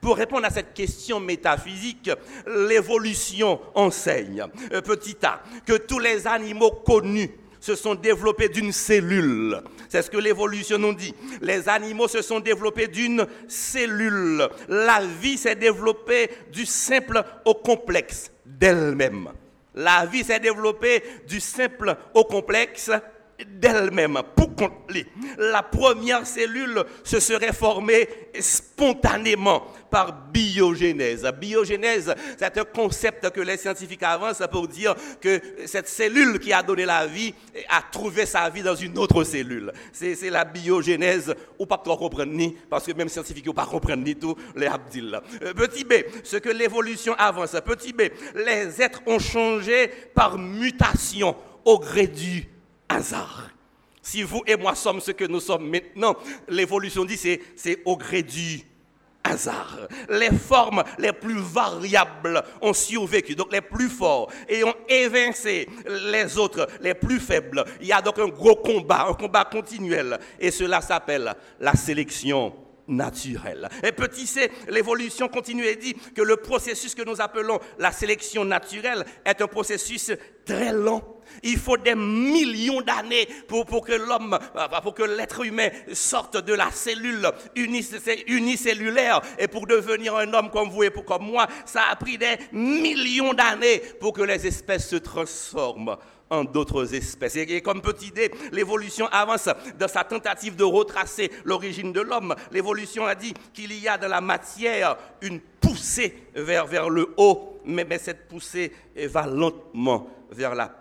pour 0.00 0.16
répondre 0.16 0.46
à 0.46 0.50
cette 0.50 0.72
question 0.72 1.20
métaphysique, 1.20 2.10
l'évolution 2.46 3.60
enseigne, 3.74 4.46
euh, 4.72 4.80
petit 4.80 5.16
a, 5.24 5.42
que 5.66 5.74
tous 5.76 5.98
les 5.98 6.26
animaux 6.26 6.70
connus 6.70 7.30
se 7.60 7.74
sont 7.74 7.94
développés 7.94 8.48
d'une 8.48 8.72
cellule. 8.72 9.60
C'est 9.90 10.00
ce 10.00 10.10
que 10.10 10.16
l'évolution 10.16 10.78
nous 10.78 10.94
dit. 10.94 11.14
Les 11.42 11.68
animaux 11.68 12.08
se 12.08 12.22
sont 12.22 12.40
développés 12.40 12.88
d'une 12.88 13.26
cellule. 13.46 14.48
La 14.68 15.02
vie 15.20 15.36
s'est 15.36 15.54
développée 15.56 16.30
du 16.50 16.64
simple 16.64 17.22
au 17.44 17.52
complexe 17.52 18.30
d'elle-même. 18.58 19.30
La 19.74 20.06
vie 20.06 20.24
s'est 20.24 20.40
développée 20.40 21.02
du 21.28 21.40
simple 21.40 21.96
au 22.14 22.24
complexe 22.24 22.90
d'elle-même. 23.46 24.20
Pour 24.36 24.50
la 25.38 25.62
première 25.62 26.26
cellule 26.26 26.84
se 27.04 27.20
serait 27.20 27.52
formée 27.52 28.08
spontanément 28.38 29.66
par 29.90 30.28
biogénèse. 30.30 31.26
Biogénèse, 31.40 32.14
c'est 32.38 32.58
un 32.58 32.64
concept 32.64 33.30
que 33.30 33.40
les 33.40 33.56
scientifiques 33.56 34.02
avancent 34.02 34.42
pour 34.50 34.68
dire 34.68 34.94
que 35.20 35.40
cette 35.66 35.88
cellule 35.88 36.38
qui 36.38 36.52
a 36.52 36.62
donné 36.62 36.84
la 36.84 37.06
vie 37.06 37.34
a 37.68 37.82
trouvé 37.90 38.26
sa 38.26 38.48
vie 38.50 38.62
dans 38.62 38.74
une 38.74 38.98
autre 38.98 39.24
cellule. 39.24 39.72
C'est 39.92 40.30
la 40.30 40.44
biogénèse, 40.44 41.34
ou 41.58 41.66
pas 41.66 41.78
trop 41.78 41.96
comprendre 41.96 42.32
ni, 42.32 42.56
parce 42.68 42.86
que 42.86 42.92
même 42.92 43.08
scientifiques 43.08 43.48
ou 43.48 43.54
pas 43.54 43.66
comprendre 43.66 44.04
ni 44.04 44.14
tout, 44.14 44.36
les 44.54 44.66
abdil. 44.66 45.20
Euh, 45.42 45.54
petit 45.54 45.84
b, 45.84 45.94
ce 46.22 46.36
que 46.36 46.50
l'évolution 46.50 47.14
avance. 47.18 47.56
Petit 47.64 47.92
b, 47.92 48.02
les 48.34 48.80
êtres 48.80 49.02
ont 49.06 49.18
changé 49.18 49.88
par 50.14 50.38
mutation 50.38 51.34
au 51.64 51.78
gré 51.78 52.06
du 52.06 52.48
hasard. 52.90 53.50
Si 54.02 54.22
vous 54.22 54.42
et 54.46 54.56
moi 54.56 54.74
sommes 54.74 55.00
ce 55.00 55.12
que 55.12 55.24
nous 55.24 55.40
sommes 55.40 55.68
maintenant, 55.68 56.16
l'évolution 56.48 57.04
dit 57.04 57.16
c'est, 57.16 57.40
c'est 57.54 57.80
au 57.84 57.96
gré 57.96 58.22
du 58.22 58.62
hasard. 59.22 59.78
Les 60.08 60.30
formes 60.30 60.82
les 60.98 61.12
plus 61.12 61.38
variables 61.38 62.42
ont 62.62 62.72
survécu, 62.72 63.34
donc 63.34 63.52
les 63.52 63.60
plus 63.60 63.88
forts, 63.88 64.32
et 64.48 64.64
ont 64.64 64.74
évincé 64.88 65.68
les 66.10 66.38
autres, 66.38 66.66
les 66.80 66.94
plus 66.94 67.20
faibles. 67.20 67.64
Il 67.80 67.86
y 67.86 67.92
a 67.92 68.02
donc 68.02 68.18
un 68.18 68.28
gros 68.28 68.56
combat, 68.56 69.06
un 69.08 69.14
combat 69.14 69.44
continuel, 69.44 70.18
et 70.38 70.50
cela 70.50 70.80
s'appelle 70.80 71.34
la 71.60 71.74
sélection 71.74 72.54
naturelle. 72.88 73.68
Et 73.84 73.92
petit 73.92 74.26
c, 74.26 74.50
l'évolution 74.68 75.28
continue 75.28 75.64
et 75.64 75.76
dit 75.76 75.94
que 75.94 76.22
le 76.22 76.36
processus 76.36 76.94
que 76.94 77.04
nous 77.04 77.20
appelons 77.20 77.60
la 77.78 77.92
sélection 77.92 78.44
naturelle 78.44 79.04
est 79.24 79.40
un 79.40 79.46
processus 79.46 80.12
très 80.44 80.72
lent 80.72 81.19
il 81.42 81.58
faut 81.58 81.76
des 81.76 81.94
millions 81.94 82.80
d'années 82.80 83.28
pour, 83.48 83.66
pour 83.66 83.84
que 83.84 83.92
l'homme, 83.92 84.38
euh, 84.56 84.80
pour 84.82 84.94
que 84.94 85.02
l'être 85.02 85.44
humain 85.44 85.68
sorte 85.92 86.36
de 86.36 86.54
la 86.54 86.70
cellule 86.70 87.30
unicellulaire 88.26 89.20
et 89.38 89.48
pour 89.48 89.66
devenir 89.66 90.16
un 90.16 90.32
homme 90.32 90.50
comme 90.50 90.70
vous 90.70 90.84
et 90.84 90.90
comme 90.90 91.24
moi, 91.24 91.46
ça 91.64 91.82
a 91.90 91.96
pris 91.96 92.18
des 92.18 92.36
millions 92.52 93.34
d'années 93.34 93.82
pour 94.00 94.12
que 94.12 94.22
les 94.22 94.46
espèces 94.46 94.88
se 94.88 94.96
transforment 94.96 95.96
en 96.30 96.44
d'autres 96.44 96.94
espèces. 96.94 97.36
Et 97.36 97.60
comme 97.60 97.82
petite 97.82 98.08
idée, 98.10 98.30
l'évolution 98.52 99.06
avance 99.08 99.48
dans 99.78 99.88
sa 99.88 100.04
tentative 100.04 100.56
de 100.56 100.64
retracer 100.64 101.30
l'origine 101.44 101.92
de 101.92 102.00
l'homme. 102.00 102.34
L'évolution 102.52 103.04
a 103.04 103.14
dit 103.14 103.34
qu'il 103.52 103.72
y 103.78 103.88
a 103.88 103.98
dans 103.98 104.08
la 104.08 104.20
matière 104.20 104.96
une 105.20 105.40
poussée 105.40 106.28
vers, 106.34 106.66
vers 106.66 106.88
le 106.88 107.12
haut, 107.16 107.60
mais, 107.64 107.84
mais 107.84 107.98
cette 107.98 108.28
poussée 108.28 108.72
va 108.96 109.26
lentement 109.26 110.08
vers 110.30 110.54
la 110.54 110.79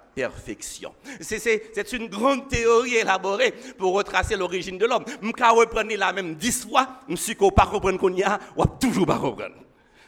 C'est 1.22 1.94
une 1.94 2.08
grande 2.08 2.48
théorie 2.48 2.96
élaborée 2.96 3.54
pour 3.78 3.94
retracer 3.94 4.36
l'origine 4.36 4.78
de 4.78 4.86
l'homme. 4.86 5.06
Peux 5.06 5.44
reprendre 5.50 5.96
la 5.96 6.14
même 6.14 6.36
10 6.36 6.68
fois, 6.70 7.00
ne 7.08 7.16
suis 7.16 7.36
pas 7.36 7.66
comprendre 7.66 8.00
qu'on 8.00 8.14
y 8.14 8.24
a, 8.24 8.40
ou 8.56 8.66
toujours 8.80 9.06
pas 9.06 9.20
comprendre. 9.20 9.56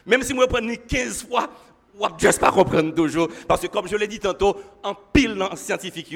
Même 0.06 0.22
si 0.22 0.34
je 0.34 0.40
reprends 0.40 0.58
15 0.88 1.26
fois, 1.28 1.48
ou 1.98 2.06
juste 2.18 2.40
pas 2.40 2.50
comprendre 2.50 2.94
toujours. 2.94 3.28
Parce 3.46 3.60
que 3.62 3.66
comme 3.66 3.88
je 3.88 3.96
l'ai 3.96 4.08
dit 4.08 4.18
tantôt, 4.18 4.56
en 4.82 4.94
pile 4.94 5.34
dans 5.34 5.54
scientifique, 5.56 6.14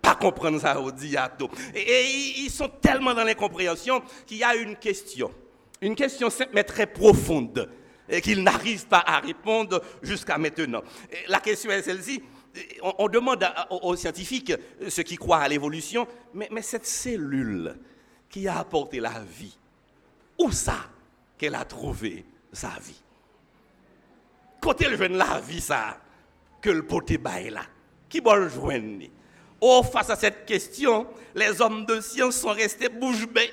pas 0.00 0.14
comprendre 0.14 0.60
ça 0.60 0.80
au 0.80 0.90
diato. 0.90 1.50
Et, 1.74 1.80
et, 1.80 2.40
ils 2.40 2.50
sont 2.50 2.70
tellement 2.80 3.14
dans 3.14 3.24
l'incompréhension 3.24 4.02
qu'il 4.26 4.38
y 4.38 4.44
a 4.44 4.54
une 4.54 4.76
question. 4.76 5.30
Une 5.80 5.94
question 5.94 6.30
simple 6.30 6.50
mais 6.54 6.64
très 6.64 6.86
profonde 6.86 7.68
et 8.08 8.20
qu'ils 8.20 8.42
n'arrivent 8.42 8.86
pas 8.86 9.02
à 9.06 9.20
répondre 9.20 9.82
jusqu'à 10.02 10.38
maintenant. 10.38 10.82
la 11.28 11.40
question 11.40 11.70
est 11.70 11.82
celle-ci 11.82 12.22
on, 12.98 13.08
demande 13.08 13.46
aux, 13.70 13.96
scientifiques, 13.96 14.50
euh, 14.50 14.90
ceux 14.90 15.02
qui 15.02 15.16
croient 15.16 15.38
à 15.38 15.48
l'évolution, 15.48 16.06
mais, 16.34 16.48
cette 16.62 16.86
cellule 16.86 17.76
qui 18.28 18.46
a 18.48 18.58
apporté 18.58 19.00
la 19.00 19.20
vie, 19.20 19.56
où 20.38 20.50
ça 20.52 20.78
qu'elle 21.36 21.54
a 21.54 21.64
trouvé 21.64 22.24
sa 22.52 22.72
vie? 22.80 23.00
Quand 24.60 24.80
elle 24.82 24.96
vient 24.96 25.08
la 25.08 25.40
vie, 25.40 25.60
ça, 25.60 25.98
que 26.60 26.70
le 26.70 26.84
poté 26.86 27.18
bail 27.18 27.50
là, 27.50 27.62
qui 28.08 28.20
va 28.20 28.36
le 28.36 28.48
joindre 28.48 29.06
Oh, 29.60 29.82
face 29.82 30.10
à 30.10 30.16
cette 30.16 30.46
question, 30.46 31.06
les 31.34 31.60
hommes 31.60 31.84
de 31.84 32.00
science 32.00 32.36
sont 32.36 32.52
restés 32.52 32.88
bouche 32.88 33.26
bée. 33.26 33.52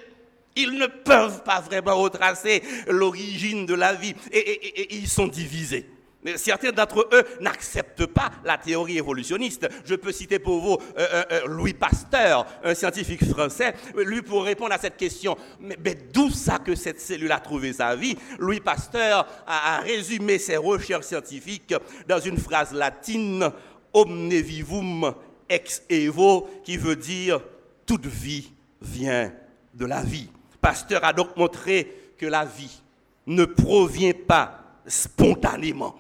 Ils 0.56 0.78
ne 0.78 0.86
peuvent 0.86 1.44
pas 1.44 1.60
vraiment 1.62 1.96
retracer 1.96 2.62
l'origine 2.88 3.66
de 3.66 3.74
la 3.74 3.94
vie 3.94 4.14
et 4.32 4.96
ils 4.96 5.10
sont 5.10 5.28
divisés 5.28 5.90
certains 6.36 6.72
d'entre 6.72 7.08
eux 7.14 7.24
n'acceptent 7.42 8.06
pas 8.08 8.32
la 8.44 8.58
théorie 8.58 8.98
évolutionniste. 8.98 9.68
Je 9.86 9.96
peux 9.96 10.12
citer 10.12 10.40
pour 10.40 10.60
vous 10.60 10.78
euh, 10.98 11.08
euh, 11.14 11.24
euh, 11.32 11.48
Louis 11.48 11.74
Pasteur, 11.74 12.46
un 12.64 12.74
scientifique 12.74 13.26
français. 13.26 13.74
Lui, 13.96 14.22
pour 14.22 14.44
répondre 14.44 14.74
à 14.74 14.78
cette 14.78 14.98
question, 14.98 15.38
mais, 15.60 15.96
d'où 16.14 16.30
ça 16.30 16.60
que 16.60 16.76
cette 16.76 17.00
cellule 17.00 17.32
a 17.32 17.40
trouvé 17.40 17.74
sa 17.74 17.96
vie? 17.96 18.18
Louis 18.40 18.60
Pasteur 18.60 19.28
a, 19.46 19.80
résumé 19.80 20.40
ses 20.40 20.58
recherches 20.58 21.06
scientifiques 21.06 21.74
dans 22.08 22.20
une 22.20 22.38
phrase 22.38 22.74
latine, 22.74 23.50
omne 23.94 24.30
vivum 24.30 25.14
ex 25.48 25.84
evo, 25.90 26.50
qui 26.64 26.78
veut 26.78 26.96
dire 26.96 27.42
toute 27.86 28.06
vie 28.06 28.52
vient 28.82 29.32
de 29.74 29.86
la 29.86 30.02
vie. 30.02 30.30
Pasteur 30.60 31.04
a 31.04 31.14
donc 31.14 31.36
montré 31.38 32.14
que 32.18 32.26
la 32.26 32.46
vie 32.46 32.82
ne 33.28 33.46
provient 33.46 34.14
pas 34.28 34.62
spontanément 34.88 35.96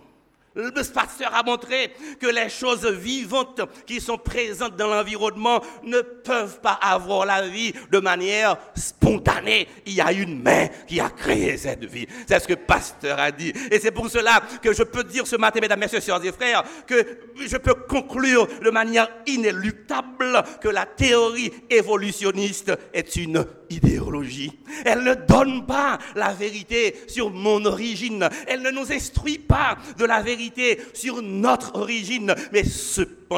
le 0.56 0.72
pasteur 0.72 1.34
a 1.34 1.44
montré 1.44 1.94
que 2.20 2.28
les 2.28 2.50
choses 2.50 2.86
vivantes 2.86 3.62
qui 3.86 4.00
sont 4.00 4.18
présentes 4.18 4.76
dans 4.76 4.88
l'environnement 4.88 5.62
ne 5.84 6.02
peuvent 6.02 6.60
pas 6.62 6.80
avoir 6.82 7.26
la 7.26 7.48
vie 7.48 7.74
de 7.92 8.00
manière 8.00 8.58
spontanée. 8.76 9.68
Il 9.86 9.94
y 9.94 10.02
a 10.02 10.12
une 10.12 10.42
main 10.42 10.68
qui 10.88 11.00
a 11.00 11.10
créé 11.10 11.58
cette 11.58 11.84
vie. 11.84 12.08
C'est 12.28 12.40
ce 12.40 12.48
que 12.48 12.54
pasteur 12.54 13.20
a 13.20 13.32
dit. 13.32 13.54
Et 13.70 13.80
c'est 13.80 13.92
pour 13.92 14.10
cela 14.10 14.42
que 14.62 14.74
je 14.74 14.84
peux 14.84 15.04
dire 15.04 15.28
ce 15.28 15.36
matin, 15.36 15.60
mesdames, 15.62 15.80
messieurs, 15.80 16.00
sœurs 16.00 16.24
et 16.24 16.32
frères, 16.32 16.64
que 16.88 17.20
je 17.46 17.58
peux 17.58 17.74
conclure 17.74 18.48
de 18.64 18.70
manière 18.70 19.10
inéluctable 19.28 20.44
que 20.62 20.70
la 20.70 20.86
théorie 20.86 21.52
évolutionniste 21.70 22.72
est 22.94 23.16
une 23.18 23.46
idéologie. 23.76 24.52
Elle 24.86 25.04
ne 25.04 25.14
donne 25.14 25.66
pas 25.66 26.00
la 26.16 26.34
vérité 26.34 26.96
sur 27.08 27.30
mon 27.32 27.64
origine. 27.66 28.28
Elle 28.48 28.62
ne 28.62 28.72
nous 28.72 28.92
instruit 28.92 29.40
pas 29.40 29.78
de 29.98 30.06
la 30.06 30.22
vérité 30.22 30.80
sur 30.94 31.22
notre 31.22 31.76
origine. 31.76 32.34
Mais 32.52 32.64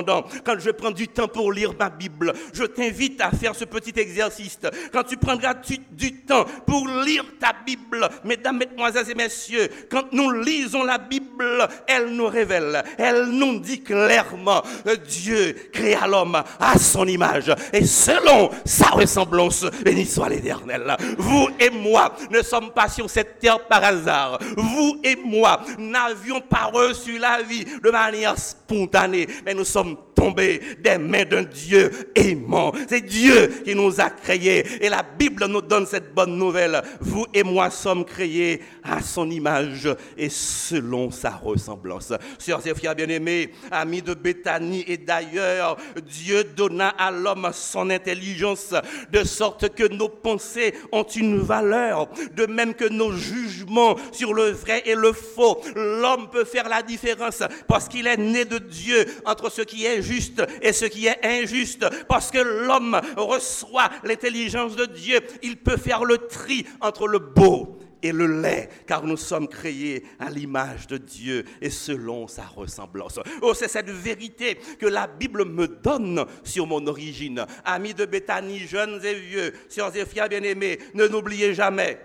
quand 0.04 0.60
je 0.60 0.72
prends 0.72 0.92
du 0.92 1.08
temps 1.08 1.28
pour 1.28 1.52
lire 1.52 1.74
ma 1.78 1.90
Bible, 1.90 2.34
je 2.54 2.64
t'invite 2.64 3.22
à 3.22 3.32
faire 3.32 3.56
ce 3.56 3.66
petit 3.66 3.94
exercice. 4.00 4.60
Quand 4.92 5.04
tu 5.04 5.18
prendras 5.18 5.54
du, 5.54 6.22
temps 6.22 6.46
pour 6.66 6.88
lire 6.88 7.26
ta 7.40 7.54
Bible, 7.66 8.08
mesdames, 8.24 8.58
mesdemoiselles 8.58 9.12
et 9.12 9.16
messieurs, 9.16 9.70
quand 9.90 10.12
nous 10.12 10.32
lisons 10.32 10.84
la 10.84 10.98
Bible, 10.98 11.68
elle 11.88 12.10
nous 12.10 12.28
révèle, 12.28 12.84
elle 12.98 13.26
nous 13.26 13.60
dit 13.60 13.82
clairement, 13.82 14.62
Dieu 15.08 15.56
créa 15.72 16.08
l'homme 16.08 16.42
à 16.60 16.78
son 16.78 17.08
image 17.08 17.54
et 17.74 17.86
selon 17.86 18.50
sa 18.66 18.88
ressemblance. 18.90 19.66
Béni 19.84 20.06
soit 20.06 20.30
l'éternel. 20.30 20.96
Vous 21.18 21.50
et 21.60 21.70
moi 21.70 22.14
ne 22.30 22.42
sommes 22.42 22.72
pas 22.72 22.90
sur 22.90 23.10
cette 23.10 23.40
terre 23.40 23.66
par 23.68 23.84
hasard. 23.84 24.40
Vous 24.56 25.00
et 25.04 25.16
moi 25.16 25.62
n'avions 25.78 26.42
pas 26.42 26.66
reçu 26.66 27.18
la 27.18 27.42
vie 27.42 27.66
de 27.66 27.90
manière 27.90 28.38
spontanée, 28.38 29.28
mais 29.46 29.54
nous 29.54 29.66
sommes 29.66 29.87
from 29.96 30.07
tombés 30.18 30.60
des 30.80 30.98
mains 30.98 31.26
d'un 31.26 31.44
Dieu 31.44 31.92
aimant. 32.16 32.74
C'est 32.90 33.06
Dieu 33.06 33.62
qui 33.64 33.76
nous 33.76 34.02
a 34.02 34.10
créés. 34.10 34.66
Et 34.84 34.90
la 34.90 35.04
Bible 35.04 35.46
nous 35.46 35.62
donne 35.62 35.86
cette 35.86 36.14
bonne 36.14 36.36
nouvelle. 36.36 36.82
Vous 37.00 37.28
et 37.34 37.44
moi 37.44 37.70
sommes 37.70 38.04
créés 38.04 38.62
à 38.84 39.02
son 39.02 39.30
image 39.30 39.88
et 40.18 40.30
selon 40.30 41.12
sa 41.12 41.30
ressemblance. 41.30 42.14
Sœurs 42.40 42.66
et 42.66 42.74
frères 42.74 42.96
bien-aimés, 42.96 43.52
amis 43.70 44.02
de 44.02 44.16
Béthanie 44.16 44.84
et 44.88 44.98
d'ailleurs, 44.98 45.78
Dieu 46.04 46.44
donna 46.44 46.90
à 46.90 47.12
l'homme 47.12 47.50
son 47.54 47.92
intelligence 47.92 48.74
de 49.12 49.24
sorte 49.24 49.70
que 49.76 49.88
nos 49.88 50.10
pensées 50.10 50.74
ont 50.92 51.04
une 51.04 51.38
valeur, 51.38 52.10
de 52.36 52.48
même 52.48 52.74
que 52.74 52.90
nos 52.90 53.12
jugements 53.12 53.96
sur 54.12 54.34
le 54.34 54.50
vrai 54.50 54.82
et 54.86 54.96
le 54.96 55.14
faux. 55.14 55.62
L'homme 55.76 56.30
peut 56.32 56.46
faire 56.46 56.68
la 56.68 56.82
différence 56.82 57.44
parce 57.68 57.88
qu'il 57.88 58.08
est 58.08 58.18
né 58.18 58.46
de 58.46 58.58
Dieu 58.58 59.06
entre 59.26 59.52
ce 59.52 59.62
qui 59.62 59.86
est 59.86 60.02
juste 60.08 60.42
et 60.62 60.74
ce 60.74 60.86
qui 60.86 61.08
est 61.08 61.24
injuste. 61.24 61.86
Parce 62.08 62.32
que 62.32 62.40
l'homme 62.40 63.00
reçoit 63.16 63.90
l'intelligence 64.04 64.76
de 64.76 64.86
Dieu, 64.86 65.20
il 65.44 65.58
peut 65.58 65.78
faire 65.78 66.06
le 66.06 66.18
tri 66.18 66.66
entre 66.82 67.08
le 67.08 67.20
beau 67.20 67.80
et 68.04 68.12
le 68.12 68.42
lait, 68.42 68.70
car 68.86 69.04
nous 69.04 69.18
sommes 69.18 69.48
créés 69.48 70.04
à 70.20 70.30
l'image 70.30 70.88
de 70.88 70.98
Dieu 70.98 71.44
et 71.62 71.70
selon 71.70 72.28
sa 72.28 72.44
ressemblance. 72.44 73.20
Oh, 73.42 73.54
c'est 73.54 73.68
cette 73.68 73.90
vérité 73.90 74.58
que 74.80 74.86
la 74.86 75.08
Bible 75.08 75.46
me 75.46 75.68
donne 75.68 76.26
sur 76.44 76.68
mon 76.68 76.86
origine. 76.88 77.46
Amis 77.66 77.94
de 77.94 78.06
Béthanie, 78.06 78.60
jeunes 78.60 79.04
et 79.04 79.16
vieux, 79.16 79.54
sœurs 79.70 79.96
et 79.96 80.06
frères 80.06 80.30
bien-aimés, 80.30 80.80
ne 80.94 81.08
n'oubliez 81.08 81.54
jamais, 81.54 82.00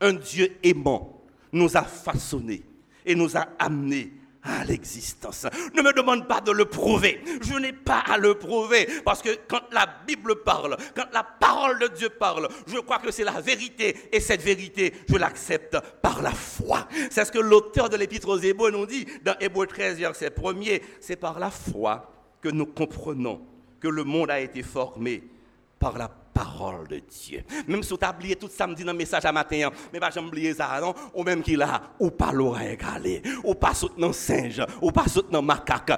un 0.00 0.12
Dieu 0.12 0.52
aimant 0.62 1.22
nous 1.52 1.76
a 1.76 1.82
façonnés 1.82 2.62
et 3.04 3.14
nous 3.14 3.36
a 3.36 3.48
amenés 3.58 4.12
à 4.42 4.64
l'existence. 4.64 5.46
Ne 5.74 5.82
me 5.82 5.92
demande 5.92 6.26
pas 6.26 6.40
de 6.40 6.50
le 6.52 6.64
prouver. 6.64 7.20
Je 7.42 7.54
n'ai 7.58 7.72
pas 7.72 8.00
à 8.00 8.18
le 8.18 8.34
prouver 8.34 8.88
parce 9.04 9.22
que 9.22 9.30
quand 9.48 9.62
la 9.72 9.86
Bible 10.06 10.42
parle, 10.42 10.76
quand 10.94 11.06
la 11.12 11.22
parole 11.22 11.78
de 11.78 11.88
Dieu 11.88 12.08
parle, 12.08 12.48
je 12.66 12.78
crois 12.78 12.98
que 12.98 13.10
c'est 13.10 13.24
la 13.24 13.40
vérité 13.40 13.96
et 14.12 14.20
cette 14.20 14.42
vérité, 14.42 14.92
je 15.08 15.16
l'accepte 15.16 15.76
par 16.00 16.22
la 16.22 16.32
foi. 16.32 16.88
C'est 17.10 17.24
ce 17.24 17.32
que 17.32 17.38
l'auteur 17.38 17.88
de 17.88 17.96
l'épître 17.96 18.28
aux 18.28 18.38
Hébreux 18.38 18.70
nous 18.70 18.86
dit 18.86 19.06
dans 19.24 19.34
Hébreux 19.40 19.66
13, 19.66 19.98
verset 19.98 20.32
1 20.36 20.52
C'est 21.00 21.16
par 21.16 21.38
la 21.38 21.50
foi 21.50 22.10
que 22.40 22.48
nous 22.48 22.66
comprenons 22.66 23.40
que 23.80 23.88
le 23.88 24.04
monde 24.04 24.30
a 24.30 24.40
été 24.40 24.62
formé 24.62 25.22
par 25.82 25.98
la 25.98 26.08
parole 26.08 26.86
de 26.86 27.00
Dieu. 27.00 27.42
Même 27.66 27.82
si 27.82 27.98
tu 27.98 28.04
as 28.04 28.10
oublié 28.10 28.36
tout 28.36 28.48
samedi 28.48 28.84
dans 28.84 28.92
le 28.92 28.98
message 28.98 29.24
à 29.24 29.32
matin, 29.32 29.68
mais 29.92 29.98
pas 29.98 30.10
jamais 30.10 30.54
ça, 30.54 30.78
non? 30.80 30.94
Ou 31.12 31.24
même 31.24 31.42
qu'il 31.42 31.60
a, 31.60 31.82
ou 31.98 32.12
pas 32.12 32.30
l'oreille 32.30 32.74
égalé, 32.74 33.20
ou 33.42 33.54
pas 33.56 33.74
soutenant 33.74 34.12
singe, 34.12 34.62
ou 34.80 34.92
pas 34.92 35.08
soutenant 35.08 35.42
macaque, 35.42 35.90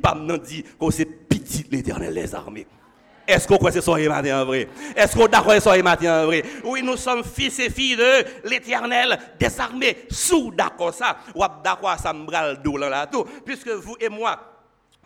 bam 0.00 0.24
nan 0.24 0.38
dit 0.38 0.62
que 0.62 0.90
c'est 0.90 1.04
petit 1.04 1.66
l'éternel 1.70 2.14
des 2.14 2.34
armées. 2.34 2.66
Est-ce 3.26 3.46
qu'on 3.46 3.58
croit 3.58 3.68
que 3.68 3.74
c'est 3.74 3.82
soirée 3.82 4.08
matin 4.08 4.40
en 4.40 4.46
vrai? 4.46 4.66
Est-ce 4.96 5.14
qu'on 5.14 5.28
d'accord 5.28 5.52
c'est 5.52 5.60
soirée 5.60 5.82
matin 5.82 6.22
en 6.22 6.26
vrai? 6.26 6.42
Oui, 6.64 6.80
nous 6.82 6.96
sommes 6.96 7.22
fils 7.22 7.58
et 7.58 7.68
filles 7.68 7.96
de 7.96 8.48
l'éternel 8.48 9.18
des 9.38 9.60
armées. 9.60 10.06
Sous 10.10 10.50
d'accord 10.52 10.94
ça, 10.94 11.18
ou 11.34 11.44
d'accord 11.62 11.98
ça 11.98 12.14
m'bral 12.14 12.62
là 12.78 13.06
tout, 13.06 13.24
puisque 13.44 13.68
vous 13.68 13.96
et 14.00 14.08
moi, 14.08 14.40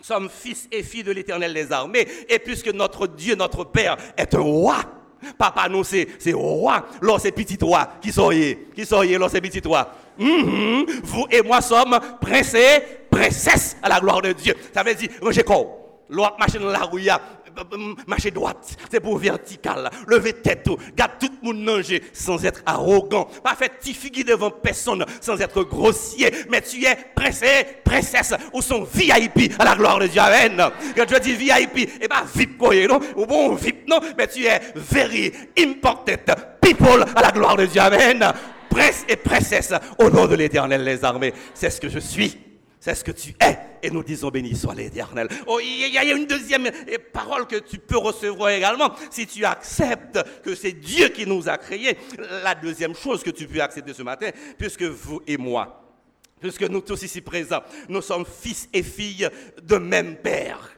sommes 0.03 0.29
fils 0.29 0.69
et 0.71 0.83
filles 0.83 1.05
de 1.05 1.13
l'éternel 1.13 1.55
des 1.55 1.73
armées. 1.73 2.07
Et 2.29 2.39
puisque 2.39 2.69
notre 2.69 3.07
Dieu, 3.07 3.35
notre 3.35 3.65
Père, 3.65 3.97
est 4.17 4.35
roi, 4.35 4.77
papa 5.39 5.69
nous 5.69 5.85
c'est, 5.85 6.09
roi, 6.33 6.85
là 7.01 7.17
c'est 7.19 7.33
petit 7.33 7.59
roi, 7.61 7.89
qui 8.01 8.13
soyez, 8.13 8.69
qui 8.75 8.85
soyez, 8.85 9.19
là 9.19 9.29
c'est 9.31 9.41
petit 9.41 9.67
roi. 9.67 9.89
Mm-hmm. 10.19 11.01
Vous 11.05 11.27
et 11.31 11.43
moi 11.43 11.61
sommes 11.61 11.99
princes 12.21 12.55
et 12.55 12.83
princesses 13.11 13.77
à 13.83 13.89
la 13.89 14.01
gloire 14.01 14.21
de 14.21 14.33
Dieu. 14.33 14.55
Ça 14.75 14.83
veut 14.83 14.95
dire, 14.95 15.09
j'ai 15.31 15.43
quoi? 15.43 15.79
L'autre 16.09 16.37
machine 16.39 16.63
la 16.63 16.81
rue, 16.81 17.09
marcher 18.07 18.31
droite, 18.31 18.77
c'est 18.91 19.01
pour 19.01 19.19
vertical, 19.19 19.91
lever 20.07 20.35
tête, 20.35 20.69
garde 20.97 21.13
tout 21.21 21.31
le 21.43 21.49
monde 21.49 21.65
manger 21.65 22.03
sans 22.13 22.45
être 22.45 22.63
arrogant, 22.67 23.29
pas 23.43 23.55
faire 23.55 23.71
petit 23.71 24.25
devant 24.25 24.51
personne 24.51 25.05
sans 25.21 25.41
être 25.41 25.63
grossier, 25.65 26.31
mais 26.51 26.61
tu 26.61 26.85
es 26.85 26.97
princesse, 27.15 27.65
princesse 27.85 28.35
ou 28.53 28.63
son 28.63 28.85
VIP 28.85 29.53
à 29.59 29.65
la 29.65 29.75
gloire 29.75 29.99
de 29.99 30.07
Dieu. 30.07 30.21
Amen. 30.21 30.71
Quand 30.97 31.05
je 31.09 31.19
dis 31.21 31.35
VIP, 31.35 31.79
et 31.79 31.91
eh 32.03 32.09
pas 32.09 32.25
VIP 32.35 32.59
quoi, 32.59 32.75
non, 32.87 33.01
ou 33.17 33.27
bon 33.27 33.55
VIP 33.55 33.89
non, 33.89 34.01
mais 34.17 34.27
tu 34.27 34.45
es 34.45 34.61
very 34.75 35.33
important 35.59 36.35
people 36.61 37.05
à 37.15 37.23
la 37.23 37.31
gloire 37.31 37.57
de 37.57 37.67
Dieu. 37.67 37.81
Amen. 37.81 38.33
Prince 38.71 39.05
et 39.09 39.17
princesse 39.17 39.75
au 39.99 40.09
nom 40.09 40.27
de 40.27 40.35
l'éternel 40.35 40.83
les 40.83 41.05
armées. 41.05 41.35
C'est 41.53 41.71
ce 41.71 41.81
que 41.81 41.89
je 41.89 41.99
suis. 41.99 42.39
C'est 42.81 42.95
ce 42.95 43.05
que 43.05 43.13
tu 43.13 43.35
es. 43.41 43.72
Et 43.83 43.91
nous 43.91 44.05
disons 44.05 44.29
béni 44.29 44.55
soit 44.55 44.75
l'éternel. 44.75 45.29
Oh, 45.47 45.59
il 45.61 45.93
y 45.93 45.99
a 45.99 46.05
une 46.05 46.27
deuxième 46.27 46.71
parole 47.13 47.47
que 47.47 47.57
tu 47.57 47.79
peux 47.79 47.99
recevoir 47.99 48.51
également. 48.51 48.93
Si 49.11 49.27
tu 49.27 49.45
acceptes 49.45 50.21
que 50.45 50.55
c'est 50.55 50.73
Dieu 50.73 51.09
qui 51.09 51.27
nous 51.27 51.49
a 51.49 51.59
créés, 51.59 51.99
la 52.45 52.55
deuxième 52.55 52.95
chose 52.95 53.25
que 53.25 53.31
tu 53.31 53.49
peux 53.49 53.61
accepter 53.61 53.93
ce 53.93 54.03
matin, 54.03 54.31
puisque 54.57 54.83
vous 54.83 55.21
et 55.27 55.37
moi, 55.37 55.83
puisque 56.41 56.63
nous 56.63 56.81
tous 56.81 57.03
ici 57.03 57.21
présents, 57.21 57.63
nous 57.89 58.03
sommes 58.03 58.25
fils 58.25 58.69
et 58.73 58.85
filles 58.85 59.29
de 59.63 59.77
même 59.77 60.17
père. 60.17 60.71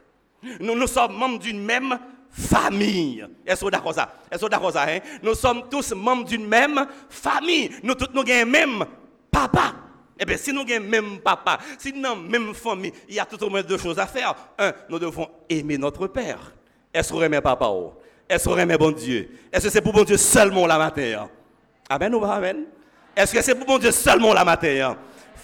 Nous, 0.59 0.87
sommes 0.87 1.15
membres 1.15 1.39
d'une 1.39 1.63
même 1.63 1.97
famille. 2.29 3.25
Est-ce 3.45 3.65
que 3.65 3.69
d'accord 3.69 3.93
d'accord 4.49 4.71
ça? 4.71 4.85
Hein? 4.87 4.99
Nous 5.23 5.35
sommes 5.35 5.69
tous 5.69 5.93
membres 5.93 6.25
d'une 6.25 6.45
même 6.47 6.85
famille. 7.09 7.71
Nous 7.83 7.95
tous 7.95 8.09
nous 8.13 8.21
avons 8.21 8.51
même 8.51 8.85
papa. 9.31 9.75
Eh 10.19 10.25
bien, 10.25 10.37
si 10.37 10.53
nous 10.53 10.61
avons 10.61 10.85
même 10.85 11.19
papa, 11.19 11.59
si 11.77 11.91
nous 11.93 12.05
avons 12.05 12.21
même 12.21 12.53
famille, 12.53 12.93
il 13.09 13.15
y 13.15 13.19
a 13.19 13.25
tout 13.25 13.41
au 13.43 13.49
moins 13.49 13.61
deux 13.63 13.77
choses 13.77 13.99
à 13.99 14.07
faire. 14.07 14.33
Un, 14.57 14.71
nous 14.89 14.99
devons 14.99 15.27
aimer 15.49 15.77
notre 15.77 16.07
Père. 16.07 16.53
Est-ce 16.93 17.11
qu'on 17.11 17.21
aime 17.21 17.41
papa 17.41 17.69
Est-ce 18.29 18.47
qu'on 18.47 18.57
aime 18.57 18.77
bon 18.77 18.91
Dieu? 18.91 19.29
Est-ce 19.51 19.65
que 19.65 19.69
c'est 19.71 19.81
pour 19.81 19.93
bon 19.93 20.03
Dieu 20.03 20.17
seulement 20.17 20.65
la 20.65 20.77
matière 20.77 21.27
Amen 21.89 22.15
ou 22.15 22.21
pas 22.21 22.35
Amen? 22.35 22.65
Est-ce 23.15 23.33
que 23.33 23.41
c'est 23.41 23.55
pour 23.55 23.67
bon 23.67 23.77
Dieu 23.77 23.91
seulement 23.91 24.33
la 24.33 24.45
matière 24.45 24.95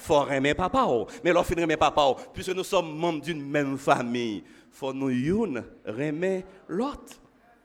faut 0.01 0.27
aimer 0.29 0.53
papa. 0.53 0.87
Mais 1.23 1.31
lorsqu'on 1.31 1.55
aime 1.55 1.77
papa, 1.77 2.15
puisque 2.33 2.49
nous 2.51 2.63
sommes 2.63 2.97
membres 2.97 3.21
d'une 3.21 3.41
même 3.47 3.77
famille, 3.77 4.43
faut 4.71 4.93
nous 4.93 5.09
aimer 5.09 6.45
l'autre. 6.67 7.13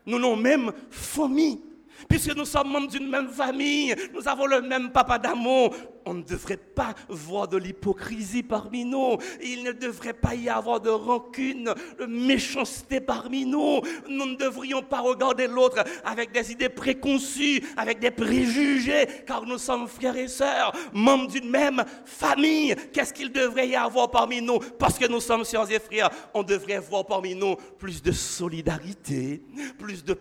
Nous 0.04 0.18
nous 0.18 0.36
même 0.36 0.70
famille. 0.90 1.60
Puisque 2.08 2.34
nous 2.34 2.44
sommes 2.44 2.70
membres 2.70 2.88
d'une 2.88 3.08
même 3.08 3.28
famille, 3.28 3.94
nous 4.14 4.26
avons 4.28 4.46
le 4.46 4.62
même 4.62 4.90
papa 4.90 5.18
d'amour, 5.18 5.74
on 6.06 6.14
ne 6.14 6.22
devrait 6.22 6.56
pas 6.56 6.94
voir 7.08 7.48
de 7.48 7.56
l'hypocrisie 7.56 8.44
parmi 8.44 8.84
nous. 8.84 9.18
Il 9.42 9.64
ne 9.64 9.72
devrait 9.72 10.12
pas 10.12 10.34
y 10.36 10.48
avoir 10.48 10.80
de 10.80 10.88
rancune, 10.88 11.74
de 11.98 12.06
méchanceté 12.06 13.00
parmi 13.00 13.44
nous. 13.44 13.80
Nous 14.08 14.26
ne 14.26 14.36
devrions 14.36 14.82
pas 14.82 15.00
regarder 15.00 15.48
l'autre 15.48 15.82
avec 16.04 16.30
des 16.30 16.52
idées 16.52 16.68
préconçues, 16.68 17.62
avec 17.76 17.98
des 17.98 18.12
préjugés, 18.12 19.06
car 19.26 19.44
nous 19.44 19.58
sommes 19.58 19.88
frères 19.88 20.16
et 20.16 20.28
sœurs, 20.28 20.72
membres 20.92 21.26
d'une 21.26 21.50
même 21.50 21.84
famille. 22.04 22.76
Qu'est-ce 22.92 23.12
qu'il 23.12 23.32
devrait 23.32 23.68
y 23.68 23.74
avoir 23.74 24.10
parmi 24.10 24.40
nous? 24.40 24.60
Parce 24.78 24.98
que 24.98 25.06
nous 25.06 25.20
sommes 25.20 25.44
sœurs 25.44 25.70
et 25.72 25.80
frères, 25.80 26.10
on 26.34 26.44
devrait 26.44 26.78
voir 26.78 27.04
parmi 27.04 27.34
nous 27.34 27.56
plus 27.78 28.00
de 28.00 28.12
solidarité, 28.12 29.42
plus 29.76 30.04
de 30.04 30.14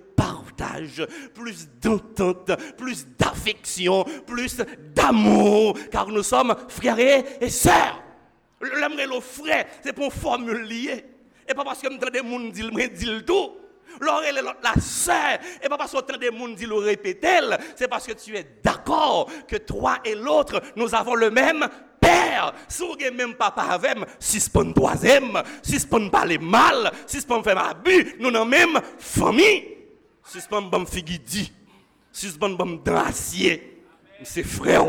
plus 1.33 1.67
d'entente, 1.81 2.51
plus 2.77 3.05
d'affection, 3.17 4.03
plus 4.25 4.57
d'amour, 4.93 5.77
car 5.91 6.07
nous 6.07 6.23
sommes 6.23 6.55
frères 6.67 6.99
et 6.99 7.49
sœurs. 7.49 8.01
L'aimer 8.61 9.05
le 9.05 9.19
frère, 9.19 9.65
c'est 9.83 9.93
pour 9.93 10.05
une 10.05 10.11
formule 10.11 10.63
liée. 10.63 11.05
Et 11.47 11.53
pas 11.53 11.63
parce 11.63 11.81
que 11.81 11.87
nous 11.87 11.97
des 11.97 12.19
gens 12.19 12.39
dire, 12.49 12.89
dit 12.89 13.23
tout. 13.25 13.51
L'oreille 14.01 14.33
la 14.61 14.81
sœur, 14.81 15.39
et 15.63 15.69
pas 15.69 15.77
parce 15.77 15.93
que 15.93 16.17
des 16.17 16.35
gens 16.35 16.47
dit 16.49 16.65
le 16.65 16.75
répéter, 16.75 17.39
c'est 17.75 17.87
parce 17.87 18.05
que 18.05 18.11
tu 18.11 18.35
es 18.35 18.45
d'accord 18.61 19.29
que 19.47 19.55
toi 19.55 19.99
et 20.03 20.15
l'autre, 20.15 20.61
nous 20.75 20.93
avons 20.93 21.15
le 21.15 21.31
même 21.31 21.65
père. 22.01 22.53
Si 22.67 22.83
vous 22.83 22.95
même 23.15 23.35
papa 23.35 23.61
avec, 23.61 23.97
pas 24.19 24.73
troisième, 24.73 25.41
si 25.61 25.79
ce 25.79 25.87
pas 25.87 26.09
parler 26.11 26.37
mal, 26.37 26.91
pas 27.27 27.43
faire 27.43 27.69
abus, 27.69 28.15
nous 28.19 28.35
avons 28.35 28.45
même 28.45 28.81
famille. 28.97 29.74
Ce 30.25 30.39
pas 30.47 30.61
bon 30.61 30.85
figidi, 30.85 31.51
ce 32.11 32.27
pas 32.37 32.49
bon 32.49 32.81
dracier, 32.83 33.83
c'est 34.23 34.43
frère 34.43 34.85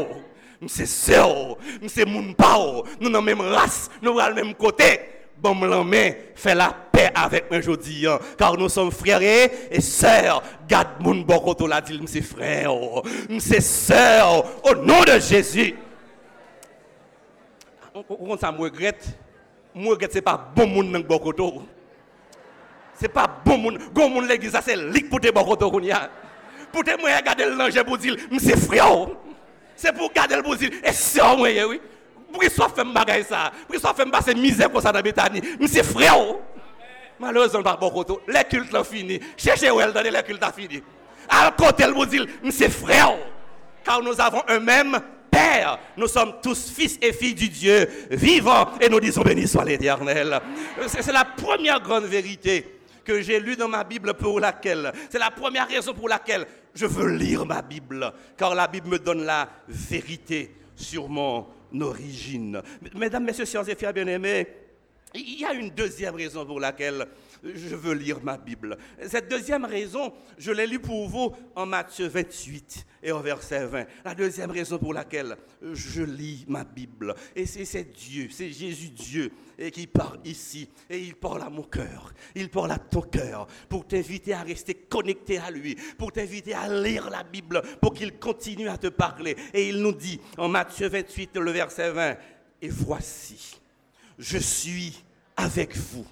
c'est 0.67 0.87
sœur, 0.87 1.57
c'est 1.87 2.07
mon 2.07 2.33
pao, 2.33 2.85
nous 3.01 3.13
sommes 3.13 3.25
même 3.25 3.41
race, 3.41 3.91
nous 4.03 4.19
sommes 4.19 4.29
le 4.29 4.35
même 4.35 4.55
côté. 4.55 5.01
Bon, 5.39 5.55
main, 5.55 6.13
fais 6.35 6.55
la 6.55 6.75
paix 6.91 7.11
avec 7.15 7.51
moi 7.51 7.59
aujourd'hui, 7.59 8.07
hein. 8.07 8.19
car 8.39 8.57
nous 8.57 8.71
sommes 8.71 8.91
frères 8.91 9.21
et 9.21 9.81
sœurs. 9.83 10.43
Garde 10.67 10.89
mon 11.01 11.17
bon 11.17 11.39
côté 11.41 11.67
là, 11.67 11.83
dit, 11.83 12.01
c'est 12.07 12.23
frère, 12.23 12.73
c'est 13.39 13.61
sœur, 13.61 14.45
au 14.65 14.75
nom 14.77 15.03
de 15.03 15.21
Jésus. 15.21 15.75
On 18.09 18.37
ça 18.39 18.51
me 18.51 18.59
regrette. 18.61 19.07
Moi 19.75 19.93
regrette 19.93 20.13
c'est 20.15 20.23
pas 20.23 20.53
bon 20.57 20.67
monde 20.67 20.93
dans 20.93 21.01
bon 21.01 21.19
côté. 21.19 21.43
C'est 22.99 23.09
pas 23.09 23.27
bon 23.45 23.59
monde. 23.59 23.79
Bon 23.93 24.09
monde 24.09 24.27
l'église 24.27 24.57
c'est 24.65 24.77
lik 24.77 25.11
pour 25.11 25.21
te 25.21 25.31
bon 25.31 25.45
côté 25.45 25.65
Pour 26.73 26.85
te 26.85 27.01
moi 27.01 27.11
regarder 27.17 27.45
le 27.45 27.57
danger 27.57 27.85
pour 27.85 27.99
dire 27.99 28.17
c'est 28.39 28.57
frère. 28.57 29.09
C'est 29.75 29.93
pour 29.93 30.11
garder 30.13 30.37
le 30.37 30.43
bon 30.43 30.55
Et 30.55 30.93
c'est 30.93 31.23
moi, 31.23 31.49
oui. 31.69 31.81
Pour 32.33 32.41
qu'il 32.41 32.51
soit 32.51 32.71
fait 32.71 32.85
bagaille 32.85 33.25
ça? 33.25 33.53
Pour 33.67 33.73
qu'il 33.73 33.81
soit 33.81 33.95
fait 33.95 34.11
passer 34.11 34.35
misère 34.35 34.71
comme 34.73 34.81
ça 34.81 34.93
dans 34.93 35.03
Bethany. 35.03 35.41
C'est 35.67 35.85
frère. 35.85 36.17
Malheureusement, 37.19 37.63
pas 37.63 37.77
bon. 37.77 38.05
Les 38.29 38.45
cultes 38.45 38.75
ont 38.75 38.85
fini. 38.85 39.21
Cherchez 39.37 39.71
où 39.71 39.81
elle 39.81 39.93
donne 39.93 40.07
les 40.07 40.23
cultes 40.23 40.43
ont 40.43 40.53
fini. 40.53 40.83
À 41.29 41.51
côté, 41.51 41.87
le 41.87 41.93
bon 41.93 42.07
mais 42.43 42.51
c'est 42.51 42.71
frère. 42.71 43.15
Car 43.85 44.03
nous 44.03 44.19
avons 44.21 44.43
un 44.49 44.59
même 44.59 44.99
Père. 45.31 45.79
Nous 45.97 46.09
sommes 46.09 46.35
tous 46.43 46.71
fils 46.71 46.99
et 47.03 47.13
filles 47.13 47.35
du 47.35 47.49
Dieu 47.49 47.87
vivant. 48.11 48.71
Et 48.81 48.89
nous 48.89 49.01
disons 49.01 49.23
béni 49.23 49.47
soit 49.47 49.65
l'éternel. 49.65 50.41
C'est 50.87 51.13
la 51.13 51.25
première 51.25 51.81
grande 51.81 52.05
vérité 52.05 52.76
que 53.07 53.23
j'ai 53.23 53.39
lue 53.39 53.57
dans 53.57 53.69
ma 53.69 53.85
Bible 53.85 54.15
pour 54.15 54.41
laquelle, 54.41 54.93
c'est 55.09 55.19
la 55.19 55.31
première 55.31 55.69
raison 55.69 55.95
pour 55.95 56.09
laquelle 56.09 56.45
je 56.75 56.87
veux 56.87 57.09
lire 57.09 57.47
ma 57.47 57.63
Bible, 57.63 58.13
car 58.37 58.55
la 58.55 58.67
Bible 58.67 58.89
me 58.89 58.99
donne 58.99 59.25
la 59.25 59.49
vérité 59.69 60.55
sur 60.75 61.09
mon 61.09 61.47
origine. 61.81 62.61
Mesdames, 62.95 63.25
Messieurs, 63.25 63.47
sciences 63.47 63.69
et 63.69 63.77
frères 63.77 63.93
bien-aimés, 63.93 64.49
il 65.15 65.41
y 65.41 65.45
a 65.45 65.55
une 65.55 65.71
deuxième 65.71 66.17
raison 66.17 66.45
pour 66.45 66.61
laquelle 66.61 67.07
je 67.55 67.75
veux 67.77 67.95
lire 67.95 68.23
ma 68.23 68.37
Bible. 68.37 68.77
Cette 69.07 69.31
deuxième 69.31 69.65
raison, 69.65 70.13
je 70.39 70.53
l'ai 70.53 70.67
lu 70.67 70.79
pour 70.79 71.09
vous 71.09 71.33
en 71.55 71.67
Matthieu 71.67 72.07
28 72.09 72.87
et 73.03 73.13
au 73.13 73.21
verset 73.21 73.67
20. 73.67 73.87
La 74.05 74.15
deuxième 74.15 74.51
raison 74.51 74.79
pour 74.79 74.93
laquelle 74.93 75.37
je 75.73 76.03
lis 76.03 76.45
ma 76.49 76.65
Bible. 76.65 77.15
Et 77.35 77.47
c'est 77.47 77.85
Dieu, 77.85 78.29
c'est 78.31 78.51
Jésus 78.51 78.91
Dieu 78.91 79.33
et 79.59 79.71
qui 79.71 79.87
parle 79.87 80.19
ici. 80.25 80.69
Et 80.91 80.99
il 80.99 81.15
parle 81.15 81.43
à 81.43 81.51
mon 81.51 81.63
cœur. 81.63 82.13
Il 82.35 82.51
parle 82.51 82.73
à 82.73 82.79
ton 82.79 83.03
cœur 83.03 83.47
pour 83.69 83.87
t'inviter 83.87 84.33
à 84.33 84.43
rester 84.43 84.75
connecté 84.75 85.39
à 85.39 85.51
lui, 85.51 85.77
pour 85.99 86.13
t'inviter 86.13 86.55
à 86.55 86.69
lire 86.69 87.11
la 87.11 87.23
Bible, 87.23 87.63
pour 87.81 87.95
qu'il 87.95 88.19
continue 88.19 88.69
à 88.69 88.79
te 88.79 88.89
parler. 88.89 89.37
Et 89.55 89.69
il 89.69 89.81
nous 89.81 89.93
dit 89.93 90.21
en 90.39 90.49
Matthieu 90.49 90.89
28, 90.89 91.37
le 91.37 91.51
verset 91.51 91.91
20, 91.91 92.17
et 92.63 92.69
voici, 92.69 93.61
je 94.19 94.39
suis 94.39 95.05
avec 95.37 95.77
vous 95.77 96.07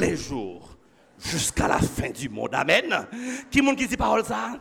les 0.00 0.16
jours 0.16 0.76
jusqu'à 1.18 1.68
la 1.68 1.78
fin 1.78 2.10
du 2.10 2.28
monde. 2.28 2.54
Amen. 2.54 3.06
Qui 3.50 3.60
monde 3.60 3.76
qui 3.76 3.86
dit 3.86 3.96
parole 3.96 4.24
ça? 4.24 4.60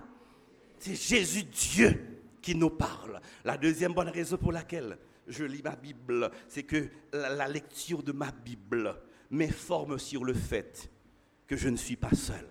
C'est 0.78 0.96
Jésus 0.96 1.44
Dieu 1.44 2.20
qui 2.42 2.56
nous 2.56 2.70
parle. 2.70 3.20
La 3.44 3.58
deuxième 3.58 3.94
bonne 3.94 4.10
raison 4.10 4.38
pour 4.38 4.52
laquelle 4.52 4.98
je 5.28 5.44
lis 5.44 5.62
ma 5.64 5.76
Bible, 5.76 6.30
c'est 6.48 6.64
que 6.64 6.90
la, 7.14 7.48
lecture 7.48 8.04
de 8.04 8.12
ma 8.12 8.32
Bible 8.32 8.96
m'informe 9.30 9.98
sur 10.00 10.24
le 10.24 10.34
fait 10.34 10.90
que 11.48 11.56
je 11.56 11.70
ne 11.70 11.78
suis 11.78 11.96
pas 11.96 12.14
seul. 12.14 12.48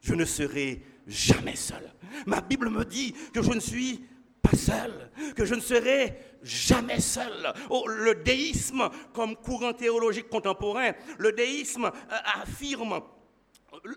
Je 0.00 0.14
ne 0.14 0.24
serai 0.24 0.82
jamais 1.06 1.56
seul. 1.56 1.92
Ma 2.26 2.40
Bible 2.40 2.70
me 2.70 2.84
dit 2.84 3.14
que 3.32 3.42
je 3.42 3.50
ne 3.50 3.60
suis 3.60 4.04
pas 4.44 4.56
seul, 4.56 5.10
que 5.34 5.44
je 5.44 5.54
ne 5.54 5.60
serai 5.60 6.14
jamais 6.42 7.00
seul. 7.00 7.52
Oh, 7.70 7.86
le 7.88 8.14
déisme, 8.16 8.90
comme 9.12 9.36
courant 9.36 9.72
théologique 9.72 10.28
contemporain, 10.28 10.92
le 11.18 11.32
déisme 11.32 11.86
euh, 11.86 12.42
affirme 12.42 13.00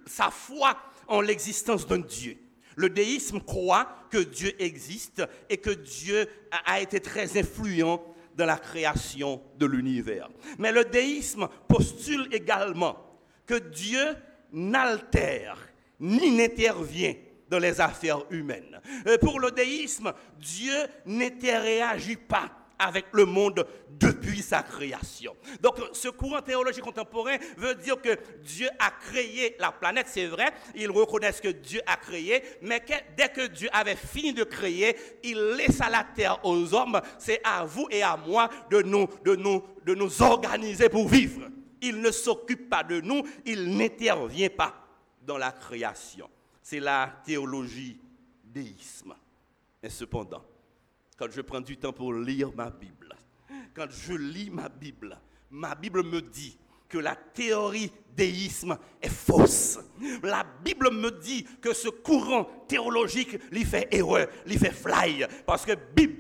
sa 0.05 0.31
foi 0.31 0.77
en 1.07 1.21
l'existence 1.21 1.86
d'un 1.86 1.99
Dieu. 1.99 2.38
Le 2.75 2.89
déisme 2.89 3.41
croit 3.41 3.88
que 4.10 4.19
Dieu 4.19 4.53
existe 4.62 5.23
et 5.49 5.57
que 5.57 5.71
Dieu 5.71 6.27
a 6.65 6.79
été 6.79 6.99
très 6.99 7.38
influent 7.38 8.01
dans 8.36 8.45
la 8.45 8.57
création 8.57 9.41
de 9.57 9.65
l'univers. 9.65 10.29
Mais 10.60 10.71
le 10.71 10.86
déisme 10.86 11.47
postule 11.67 12.27
également 12.31 12.97
que 13.45 13.55
Dieu 13.55 14.15
n'altère 14.53 15.57
ni 15.99 16.31
n'intervient 16.31 17.15
dans 17.49 17.60
les 17.60 17.79
affaires 17.81 18.23
humaines. 18.29 18.79
Euh, 19.07 19.17
pour 19.17 19.39
le 19.39 19.51
déisme, 19.51 20.13
Dieu 20.39 20.75
n'interagit 21.05 22.17
pas 22.17 22.51
avec 22.79 23.05
le 23.12 23.25
monde 23.25 23.65
depuis 23.89 24.41
sa 24.41 24.62
création. 24.62 25.36
Donc 25.62 25.75
ce 25.93 26.10
courant 26.10 26.41
théologique 26.41 26.83
contemporain 26.83 27.38
veut 27.57 27.75
dire 27.75 27.99
que 27.99 28.17
Dieu 28.43 28.69
a 28.79 28.91
créé 28.91 29.55
la 29.60 29.71
planète, 29.71 30.07
c'est 30.10 30.27
vrai, 30.27 30.51
ils 30.75 30.91
reconnaissent 30.91 31.41
que 31.41 31.47
Dieu 31.47 31.81
a 31.88 31.95
créé, 31.97 32.43
mais 32.62 32.83
dès 33.17 33.29
que 33.29 33.47
Dieu 33.47 33.69
avait 33.73 33.95
fini 33.95 34.33
de 34.33 34.43
créer, 34.43 34.95
il 35.23 35.39
laissa 35.57 35.89
la 35.89 36.03
terre 36.03 36.39
aux 36.43 36.73
hommes, 36.73 37.01
c'est 37.17 37.41
à 37.43 37.65
vous 37.65 37.88
et 37.89 38.03
à 38.03 38.15
moi 38.17 38.49
de 38.69 38.81
nous, 38.81 39.07
de 39.25 39.36
nous, 39.36 39.63
de 39.86 39.95
nous 39.95 40.21
organiser 40.21 40.89
pour 40.89 41.07
vivre. 41.07 41.47
Il 41.81 42.01
ne 42.01 42.12
s'occupe 42.12 42.69
pas 42.69 42.83
de 42.83 43.01
nous, 43.01 43.23
il 43.45 43.75
n'intervient 43.75 44.49
pas 44.49 44.73
dans 45.21 45.38
la 45.38 45.51
création 45.51 46.29
c'est 46.69 46.82
la 46.82 47.21
théologie 47.23 47.97
déisme. 48.43 49.13
Mais 49.82 49.89
cependant, 49.89 50.43
quand 51.17 51.32
je 51.32 51.39
prends 51.39 51.62
du 51.62 51.77
temps 51.77 51.93
pour 51.93 52.13
lire 52.13 52.51
ma 52.53 52.69
Bible, 52.69 53.15
quand 53.73 53.88
je 53.89 54.12
lis 54.12 54.49
ma 54.49 54.67
Bible, 54.67 55.17
ma 55.49 55.75
Bible 55.75 56.03
me 56.03 56.21
dit 56.21 56.58
que 56.89 56.97
la 56.97 57.15
théorie 57.15 57.89
déisme 58.13 58.77
est 59.01 59.08
fausse. 59.08 59.80
La 60.21 60.45
Bible 60.62 60.91
me 60.91 61.10
dit 61.12 61.45
que 61.62 61.73
ce 61.73 61.88
courant 61.88 62.43
théologique 62.67 63.39
lui 63.49 63.63
fait 63.63 63.88
erreur, 63.91 64.27
lui 64.45 64.58
fait 64.58 64.71
fly. 64.71 65.25
Parce 65.45 65.65
que 65.65 65.71
Bible 65.95 66.17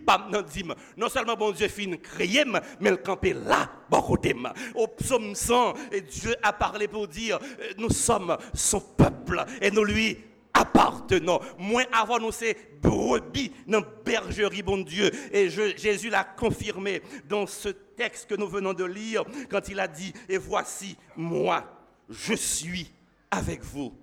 non 0.95 1.09
seulement 1.09 1.35
bon 1.35 1.51
Dieu 1.51 1.67
fin 1.67 1.97
créé, 1.97 2.45
mais 2.79 2.91
le 2.91 2.97
campé 2.97 3.33
là, 3.33 3.69
bon 3.89 4.01
côté. 4.01 4.33
Au 4.75 4.87
psaume 4.87 5.35
100, 5.35 5.73
et 5.91 5.99
Dieu 6.01 6.35
a 6.41 6.53
parlé 6.53 6.87
pour 6.87 7.09
dire 7.09 7.37
euh, 7.41 7.73
nous 7.77 7.89
sommes 7.89 8.37
son 8.53 8.79
peuple 8.79 9.43
et 9.61 9.69
nous 9.71 9.83
lui 9.83 10.17
appartenant. 10.57 11.39
Moins 11.57 11.85
avant 11.91 12.19
nous, 12.19 12.31
c'est 12.31 12.79
brebis 12.81 13.51
dans 13.67 13.83
bergerie, 14.03 14.63
bon 14.63 14.77
Dieu. 14.77 15.11
Et 15.33 15.49
Jésus 15.49 16.09
l'a 16.09 16.23
confirmé 16.23 17.01
dans 17.27 17.47
ce 17.47 17.69
texte 17.69 18.29
que 18.29 18.35
nous 18.35 18.47
venons 18.47 18.73
de 18.73 18.85
lire 18.85 19.23
quand 19.49 19.69
il 19.69 19.79
a 19.79 19.87
dit, 19.87 20.13
et 20.29 20.37
voici, 20.37 20.97
moi, 21.15 21.63
je 22.09 22.33
suis 22.33 22.91
avec 23.31 23.63
vous 23.63 23.93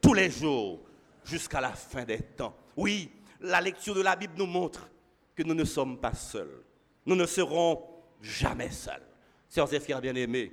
tous 0.00 0.14
les 0.14 0.30
jours 0.30 0.80
jusqu'à 1.24 1.60
la 1.60 1.72
fin 1.72 2.04
des 2.04 2.18
temps. 2.18 2.56
Oui, 2.76 3.10
la 3.40 3.60
lecture 3.60 3.94
de 3.94 4.02
la 4.02 4.16
Bible 4.16 4.34
nous 4.36 4.46
montre 4.46 4.88
que 5.34 5.42
nous 5.42 5.54
ne 5.54 5.64
sommes 5.64 5.98
pas 5.98 6.14
seuls. 6.14 6.62
Nous 7.06 7.16
ne 7.16 7.26
serons 7.26 7.82
jamais 8.20 8.70
seuls. 8.70 9.02
Sœurs 9.48 9.72
et 9.74 9.80
frères 9.80 10.00
bien-aimés, 10.00 10.52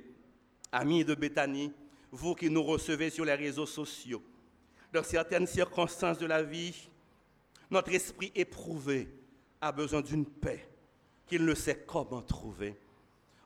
amis 0.72 1.04
de 1.04 1.14
Béthanie, 1.14 1.72
vous 2.10 2.34
qui 2.34 2.50
nous 2.50 2.62
recevez 2.62 3.10
sur 3.10 3.24
les 3.24 3.34
réseaux 3.34 3.66
sociaux, 3.66 4.22
dans 4.92 5.02
certaines 5.02 5.46
circonstances 5.46 6.18
de 6.18 6.26
la 6.26 6.42
vie, 6.42 6.88
notre 7.70 7.92
esprit 7.92 8.32
éprouvé 8.34 9.08
a 9.60 9.72
besoin 9.72 10.00
d'une 10.00 10.24
paix 10.26 10.66
qu'il 11.26 11.44
ne 11.44 11.54
sait 11.54 11.84
comment 11.86 12.22
trouver. 12.22 12.74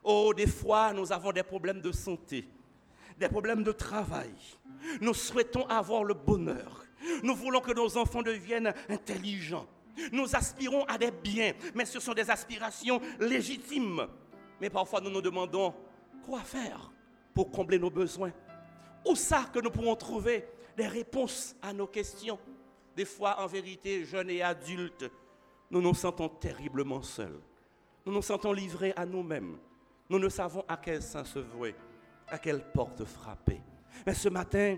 Oh, 0.03 0.33
des 0.35 0.47
fois, 0.47 0.93
nous 0.93 1.11
avons 1.11 1.31
des 1.31 1.43
problèmes 1.43 1.81
de 1.81 1.91
santé, 1.91 2.47
des 3.17 3.27
problèmes 3.27 3.63
de 3.63 3.71
travail. 3.71 4.31
Nous 5.01 5.13
souhaitons 5.13 5.65
avoir 5.67 6.03
le 6.03 6.13
bonheur. 6.13 6.85
Nous 7.21 7.35
voulons 7.35 7.59
que 7.59 7.73
nos 7.73 7.97
enfants 7.97 8.21
deviennent 8.21 8.73
intelligents. 8.89 9.67
Nous 10.11 10.35
aspirons 10.35 10.83
à 10.85 10.97
des 10.97 11.11
biens, 11.11 11.53
mais 11.75 11.85
ce 11.85 11.99
sont 11.99 12.13
des 12.13 12.29
aspirations 12.29 13.01
légitimes. 13.19 14.07
Mais 14.59 14.69
parfois, 14.69 15.01
nous 15.01 15.09
nous 15.09 15.21
demandons 15.21 15.73
quoi 16.25 16.39
faire 16.39 16.91
pour 17.33 17.51
combler 17.51 17.79
nos 17.79 17.89
besoins. 17.89 18.31
Où 19.05 19.15
ça 19.15 19.49
que 19.53 19.59
nous 19.59 19.69
pourrons 19.69 19.95
trouver 19.95 20.45
des 20.75 20.87
réponses 20.87 21.55
à 21.61 21.73
nos 21.73 21.87
questions 21.87 22.39
Des 22.95 23.05
fois, 23.05 23.39
en 23.41 23.47
vérité, 23.47 24.05
jeunes 24.05 24.29
et 24.29 24.41
adultes, 24.41 25.09
nous 25.71 25.81
nous 25.81 25.93
sentons 25.93 26.29
terriblement 26.29 27.01
seuls. 27.01 27.39
Nous 28.05 28.13
nous 28.13 28.21
sentons 28.21 28.53
livrés 28.53 28.93
à 28.95 29.05
nous-mêmes. 29.05 29.57
Nous 30.09 30.19
ne 30.19 30.29
savons 30.29 30.63
à 30.67 30.77
quel 30.77 31.01
sein 31.01 31.23
se 31.23 31.39
vouer, 31.39 31.73
à 32.27 32.37
quelle 32.37 32.71
porte 32.71 33.03
frapper. 33.05 33.61
Mais 34.05 34.13
ce 34.13 34.29
matin, 34.29 34.77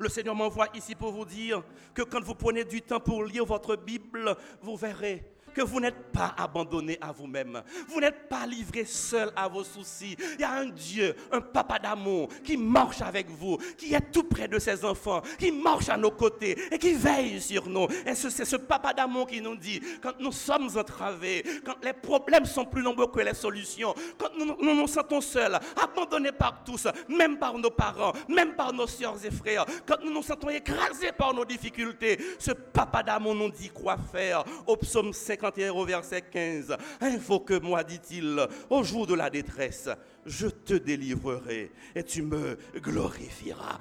le 0.00 0.08
Seigneur 0.08 0.34
m'envoie 0.34 0.68
ici 0.74 0.94
pour 0.94 1.12
vous 1.12 1.24
dire 1.24 1.62
que 1.94 2.02
quand 2.02 2.22
vous 2.22 2.34
prenez 2.34 2.64
du 2.64 2.82
temps 2.82 3.00
pour 3.00 3.24
lire 3.24 3.44
votre 3.44 3.76
Bible, 3.76 4.36
vous 4.62 4.76
verrez 4.76 5.37
que 5.58 5.64
vous 5.64 5.80
n'êtes 5.80 6.12
pas 6.12 6.34
abandonné 6.36 6.96
à 7.00 7.10
vous-même. 7.10 7.60
Vous 7.88 8.00
n'êtes 8.00 8.28
pas 8.28 8.46
livré 8.46 8.84
seul 8.84 9.32
à 9.34 9.48
vos 9.48 9.64
soucis. 9.64 10.16
Il 10.34 10.40
y 10.40 10.44
a 10.44 10.52
un 10.52 10.66
Dieu, 10.66 11.16
un 11.32 11.40
papa 11.40 11.80
d'amour 11.80 12.28
qui 12.44 12.56
marche 12.56 13.02
avec 13.02 13.28
vous, 13.28 13.58
qui 13.76 13.92
est 13.92 14.12
tout 14.12 14.22
près 14.22 14.46
de 14.46 14.60
ses 14.60 14.84
enfants, 14.84 15.20
qui 15.36 15.50
marche 15.50 15.88
à 15.88 15.96
nos 15.96 16.12
côtés 16.12 16.56
et 16.72 16.78
qui 16.78 16.94
veille 16.94 17.40
sur 17.40 17.68
nous. 17.68 17.88
Et 18.06 18.14
c'est 18.14 18.44
ce 18.44 18.54
papa 18.54 18.92
d'amour 18.94 19.26
qui 19.26 19.40
nous 19.40 19.56
dit, 19.56 19.80
quand 20.00 20.12
nous 20.20 20.30
sommes 20.30 20.70
entravés, 20.76 21.44
quand 21.64 21.74
les 21.82 21.92
problèmes 21.92 22.44
sont 22.44 22.64
plus 22.64 22.82
nombreux 22.82 23.08
que 23.08 23.18
les 23.20 23.34
solutions, 23.34 23.92
quand 24.16 24.30
nous 24.38 24.74
nous, 24.74 24.86
sentons 24.86 25.20
seuls, 25.20 25.58
abandonnés 25.82 26.30
par 26.30 26.62
tous, 26.62 26.86
même 27.08 27.36
par 27.36 27.58
nos 27.58 27.70
parents, 27.70 28.12
même 28.28 28.54
par 28.54 28.72
nos 28.72 28.86
soeurs 28.86 29.24
et 29.24 29.30
frères, 29.32 29.66
quand 29.84 29.96
nous 30.04 30.12
nous 30.12 30.22
sentons 30.22 30.50
écrasés 30.50 31.10
par 31.10 31.34
nos 31.34 31.44
difficultés, 31.44 32.16
ce 32.38 32.52
papa 32.52 33.02
d'amour 33.02 33.34
nous 33.34 33.50
dit 33.50 33.70
quoi 33.70 33.96
faire. 34.12 34.44
Au 34.64 34.76
psaume 34.76 35.12
50, 35.12 35.47
au 35.74 35.84
verset 35.84 36.22
15. 36.22 36.76
Invoque-moi, 37.00 37.84
dit-il, 37.84 38.46
au 38.70 38.82
jour 38.82 39.06
de 39.06 39.14
la 39.14 39.30
détresse. 39.30 39.88
Je 40.28 40.46
te 40.46 40.74
délivrerai 40.74 41.72
et 41.94 42.02
tu 42.04 42.22
me 42.22 42.58
glorifieras. 42.76 43.78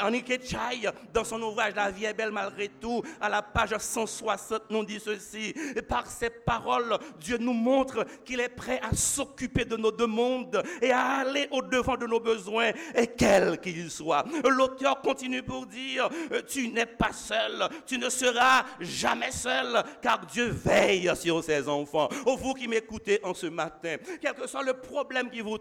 Annick 0.00 0.28
Chai, 0.44 0.88
dans 1.12 1.24
son 1.24 1.42
ouvrage 1.42 1.74
La 1.74 1.90
vie 1.90 2.04
est 2.04 2.14
belle 2.14 2.30
malgré 2.30 2.68
tout, 2.68 3.02
à 3.20 3.28
la 3.28 3.42
page 3.42 3.76
160, 3.76 4.70
nous 4.70 4.84
dit 4.84 5.00
ceci. 5.04 5.52
Par 5.88 6.06
ses 6.06 6.30
paroles, 6.30 6.96
Dieu 7.18 7.38
nous 7.38 7.52
montre 7.52 8.06
qu'il 8.24 8.38
est 8.38 8.48
prêt 8.48 8.80
à 8.82 8.94
s'occuper 8.94 9.64
de 9.64 9.76
nos 9.76 9.90
demandes 9.90 10.62
et 10.80 10.92
à 10.92 11.18
aller 11.18 11.48
au-devant 11.50 11.96
de 11.96 12.06
nos 12.06 12.20
besoins, 12.20 12.70
et 12.94 13.08
quels 13.08 13.60
qu'ils 13.60 13.90
soient. 13.90 14.24
L'auteur 14.48 15.00
continue 15.00 15.42
pour 15.42 15.66
dire, 15.66 16.08
tu 16.46 16.68
n'es 16.68 16.86
pas 16.86 17.12
seul, 17.12 17.68
tu 17.84 17.98
ne 17.98 18.08
seras 18.08 18.64
jamais 18.80 19.32
seul, 19.32 19.82
car 20.00 20.24
Dieu 20.26 20.46
veille 20.46 21.10
sur 21.16 21.42
ses 21.42 21.68
enfants. 21.68 22.08
Oh, 22.26 22.36
vous 22.36 22.54
qui 22.54 22.68
m'écoutez 22.68 23.18
en 23.24 23.34
ce 23.34 23.46
matin, 23.46 23.96
quel 24.20 24.34
que 24.34 24.46
soit 24.46 24.62
le 24.62 24.74
problème 24.74 25.30
qui 25.30 25.40
vous 25.40 25.58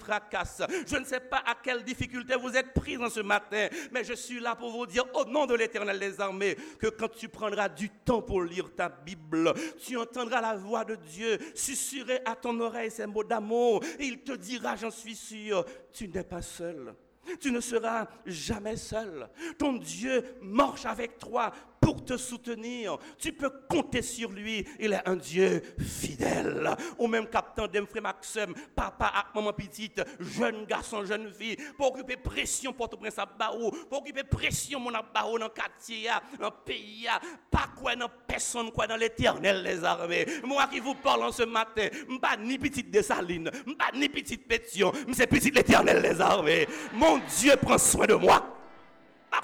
je 0.88 0.98
ne 0.98 1.06
sais 1.06 1.20
pas 1.20 1.44
à 1.46 1.56
quelle 1.62 1.84
difficulté 1.84 2.36
vous 2.36 2.56
êtes 2.56 2.74
pris 2.74 2.98
en 2.98 3.10
ce 3.10 3.20
matin, 3.22 3.68
mais 3.92 4.04
je 4.04 4.14
suis 4.14 4.40
là 4.40 4.56
pour 4.56 4.72
vous 4.72 4.86
dire 4.86 5.06
au 5.14 5.26
nom 5.26 5.46
de 5.46 5.56
l'éternel 5.56 6.00
des 6.00 6.20
armées 6.20 6.56
que 6.80 6.88
quand 6.88 7.10
tu 7.10 7.30
prendras 7.30 7.70
du 7.70 7.90
temps 7.90 8.22
pour 8.22 8.44
lire 8.44 8.74
ta 8.76 8.90
Bible, 8.90 9.54
tu 9.84 9.98
entendras 9.98 10.42
la 10.42 10.56
voix 10.56 10.86
de 10.86 10.96
Dieu 10.96 11.40
susurrer 11.56 12.22
à 12.26 12.36
ton 12.36 12.60
oreille 12.60 12.92
ces 12.92 13.06
mots 13.06 13.24
d'amour 13.24 13.84
il 14.00 14.20
te 14.20 14.34
dira, 14.34 14.76
j'en 14.76 14.92
suis 14.92 15.16
sûr, 15.16 15.66
tu 15.92 16.08
n'es 16.08 16.24
pas 16.24 16.42
seul. 16.42 16.94
Tu 17.40 17.52
ne 17.52 17.62
seras 17.62 18.08
jamais 18.26 18.76
seul. 18.76 19.30
Ton 19.58 19.74
Dieu 19.74 20.36
marche 20.42 20.86
avec 20.86 21.18
toi 21.18 21.54
pour 21.84 22.04
te 22.04 22.18
soutenir. 22.18 22.98
Tu 23.18 23.34
peux 23.34 23.52
compter 23.70 24.02
sur 24.02 24.32
lui. 24.32 24.66
Il 24.80 24.94
est 24.94 25.08
un 25.08 25.16
Dieu 25.16 25.62
fidèle. 25.80 26.76
Ou 26.98 27.08
même 27.08 27.28
captain 27.28 27.68
d'Emfré 27.68 28.00
Maxime, 28.02 28.54
papa 28.76 29.12
maman 29.36 29.54
petite, 29.54 30.02
jeune 30.20 30.66
garçon, 30.66 31.06
jeune 31.06 31.32
fille, 31.32 31.58
pour 31.78 31.94
occuper 31.94 32.18
pression 32.18 32.72
pour 32.74 32.90
te 32.90 32.96
prince 32.96 33.20
à 33.20 33.26
Baou, 33.26 33.72
pour 33.90 34.00
occuper 34.00 34.24
pression 34.24 34.80
mon 34.80 34.92
Baou 34.92 35.38
dans 35.38 35.46
le 35.46 35.50
quartier, 35.50 36.10
dans 36.40 36.46
le 36.48 36.64
pays, 36.66 37.08
pas 37.52 37.70
quoi 37.78 37.96
dans 37.96 38.10
personne, 38.28 38.72
quoi 38.72 38.88
dans 38.88 38.96
l'éternel 38.96 39.64
des 39.64 39.84
armées. 39.84 40.26
Moi 40.44 40.68
qui 40.68 40.80
vous 40.80 40.96
parle 40.96 41.24
en 41.24 41.32
ce 41.32 41.44
matin, 41.44 41.88
pas 42.22 42.38
ni 42.38 42.58
petite 42.58 42.90
Dessaline, 42.90 43.52
pas 43.78 43.92
ni 43.94 44.08
petite 44.08 44.48
Pétion, 44.48 44.92
mais 45.08 45.14
c'est 45.14 45.28
petite 45.28 45.56
l'éternel 45.56 46.02
des 46.02 46.22
armées. 46.22 46.68
Mon 46.94 47.20
Dieu 47.40 47.56
prend 47.58 47.78
soin 47.78 48.06
de 48.06 48.16
moi. 48.16 48.53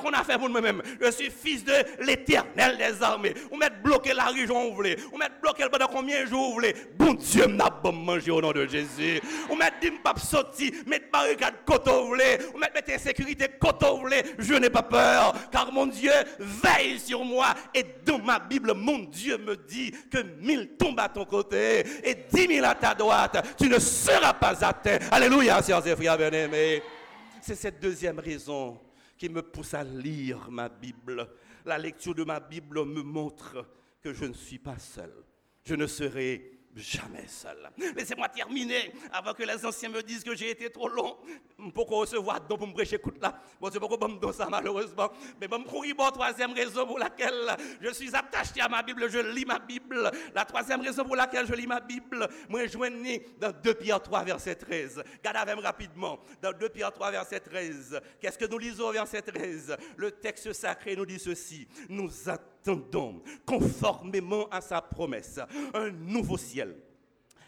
Qu'on 0.01 0.12
a 0.12 0.23
fait 0.23 0.38
pour 0.38 0.49
moi-même. 0.49 0.81
Je 1.01 1.12
suis 1.12 1.29
fils 1.29 1.63
de 1.63 1.73
l'éternel 2.01 2.77
des 2.77 3.03
armées. 3.03 3.33
Vous 3.51 3.57
mettez 3.57 3.75
bloqué 3.83 4.13
la 4.13 4.25
région 4.25 4.69
vous 4.69 4.75
voulez. 4.75 4.95
Vous 5.12 5.17
mettez 5.17 5.33
bloqué 5.41 5.65
pendant 5.69 5.88
combien 5.88 6.23
de 6.23 6.29
jours 6.29 6.47
vous 6.47 6.53
voulez? 6.53 6.75
Bon 6.97 7.13
Dieu 7.13 7.47
m'a 7.47 7.69
bon 7.69 7.91
manger 7.91 8.31
au 8.31 8.41
nom 8.41 8.51
de 8.51 8.65
Jésus. 8.65 9.19
Vous 9.47 9.55
mettez 9.55 9.89
dit 9.89 9.97
pas 10.03 10.13
sorti, 10.17 10.73
mettez 10.88 11.07
barricade 11.12 11.55
côté 11.65 11.91
vous 11.91 12.07
voulez? 12.07 12.38
Vous 12.53 12.59
mettez 12.59 12.97
sécurité 12.97 13.47
côté 13.59 13.85
vous 13.89 13.97
voulez? 13.97 14.23
Je 14.38 14.53
n'ai 14.53 14.69
pas 14.69 14.83
peur. 14.83 15.33
Car 15.51 15.71
mon 15.71 15.85
Dieu 15.85 16.12
veille 16.39 16.99
sur 16.99 17.23
moi. 17.23 17.53
Et 17.73 17.85
dans 18.05 18.19
ma 18.19 18.39
Bible, 18.39 18.73
mon 18.73 18.99
Dieu 18.99 19.38
me 19.38 19.55
dit 19.55 19.91
que 20.12 20.19
mille 20.39 20.69
tombent 20.77 20.99
à 20.99 21.09
ton 21.09 21.25
côté 21.25 21.85
et 22.03 22.15
dix 22.31 22.47
mille 22.47 22.65
à 22.65 22.75
ta 22.75 22.93
droite. 22.93 23.55
Tu 23.57 23.67
ne 23.67 23.79
seras 23.79 24.33
pas 24.33 24.63
atteint. 24.63 24.97
Alléluia, 25.12 25.62
sœurs 25.62 25.85
et 25.88 25.95
bien-aimés. 25.95 26.81
C'est 27.41 27.55
cette 27.55 27.79
deuxième 27.79 28.19
raison 28.19 28.79
qui 29.19 29.27
me 29.27 29.41
pousse 29.43 29.73
à 29.73 29.84
lire 29.84 30.49
ma 30.49 30.69
Bible. 30.69 31.29
La 31.65 31.77
lecture 31.77 32.15
de 32.15 32.23
ma 32.23 32.39
Bible 32.39 32.86
me 32.86 33.03
montre 33.03 33.69
que 34.01 34.13
je 34.13 34.23
ne 34.23 34.34
suis 34.34 34.60
pas 34.60 34.79
seul. 34.79 35.13
Je 35.65 35.75
ne 35.75 35.86
serai 35.86 36.58
jamais 36.75 37.27
seul. 37.27 37.69
Laissez-moi 37.95 38.29
terminer 38.29 38.91
avant 39.12 39.34
que 39.34 39.43
les 39.43 39.65
anciens 39.65 39.89
me 39.89 40.01
disent 40.01 40.23
que 40.23 40.36
j'ai 40.36 40.51
été 40.51 40.69
trop 40.69 40.88
long. 40.88 41.17
Pourquoi 41.73 41.99
recevoir 41.99 42.41
donc 42.41 42.60
pour 42.60 42.67
me 42.67 42.73
prêcher 42.73 42.95
écoute 42.95 43.21
là 43.21 43.41
Bon, 43.60 43.69
c'est 43.71 43.79
pourquoi 43.79 44.08
me 44.08 44.32
ça 44.32 44.47
malheureusement. 44.49 45.12
Mais 45.39 45.47
bon, 45.47 45.60
bon, 45.60 46.12
troisième 46.12 46.53
raison 46.53 46.86
pour 46.86 46.99
laquelle 46.99 47.58
je 47.82 47.89
suis 47.91 48.15
attaché 48.15 48.62
à 48.62 48.69
ma 48.69 48.82
Bible, 48.84 49.10
je 49.10 49.19
lis 49.19 49.45
ma 49.45 49.60
Bible. 49.60 50.12
La 50.34 50.45
troisième 50.45 50.82
raison 50.82 51.03
pour 51.03 51.15
laquelle 51.15 51.47
je 51.47 51.53
lis 51.53 51.67
ma 51.67 51.79
Bible, 51.79 52.27
moi 52.47 52.65
je 52.65 52.71
joignais 52.71 53.25
dans 53.39 53.51
2 53.51 53.73
Pierre 53.73 54.01
3 54.01 54.23
verset 54.23 54.55
13. 54.55 55.03
Regardez 55.17 55.55
même 55.55 55.63
rapidement. 55.63 56.19
Dans 56.41 56.53
2 56.53 56.69
Pierre 56.69 56.91
3 56.91 57.12
verset 57.12 57.39
13. 57.39 57.99
Qu'est-ce 58.21 58.38
que 58.38 58.45
nous 58.45 58.58
lisons 58.58 58.91
verset 58.91 59.21
13 59.21 59.75
Le 59.97 60.12
texte 60.12 60.53
sacré 60.53 60.95
nous 60.95 61.05
dit 61.05 61.19
ceci. 61.19 61.67
Nous 61.89 62.10
attendons 62.29 62.48
conformément 63.45 64.47
à 64.49 64.61
sa 64.61 64.81
promesse. 64.81 65.39
Un 65.73 65.91
nouveau 65.91 66.37
ciel 66.37 66.75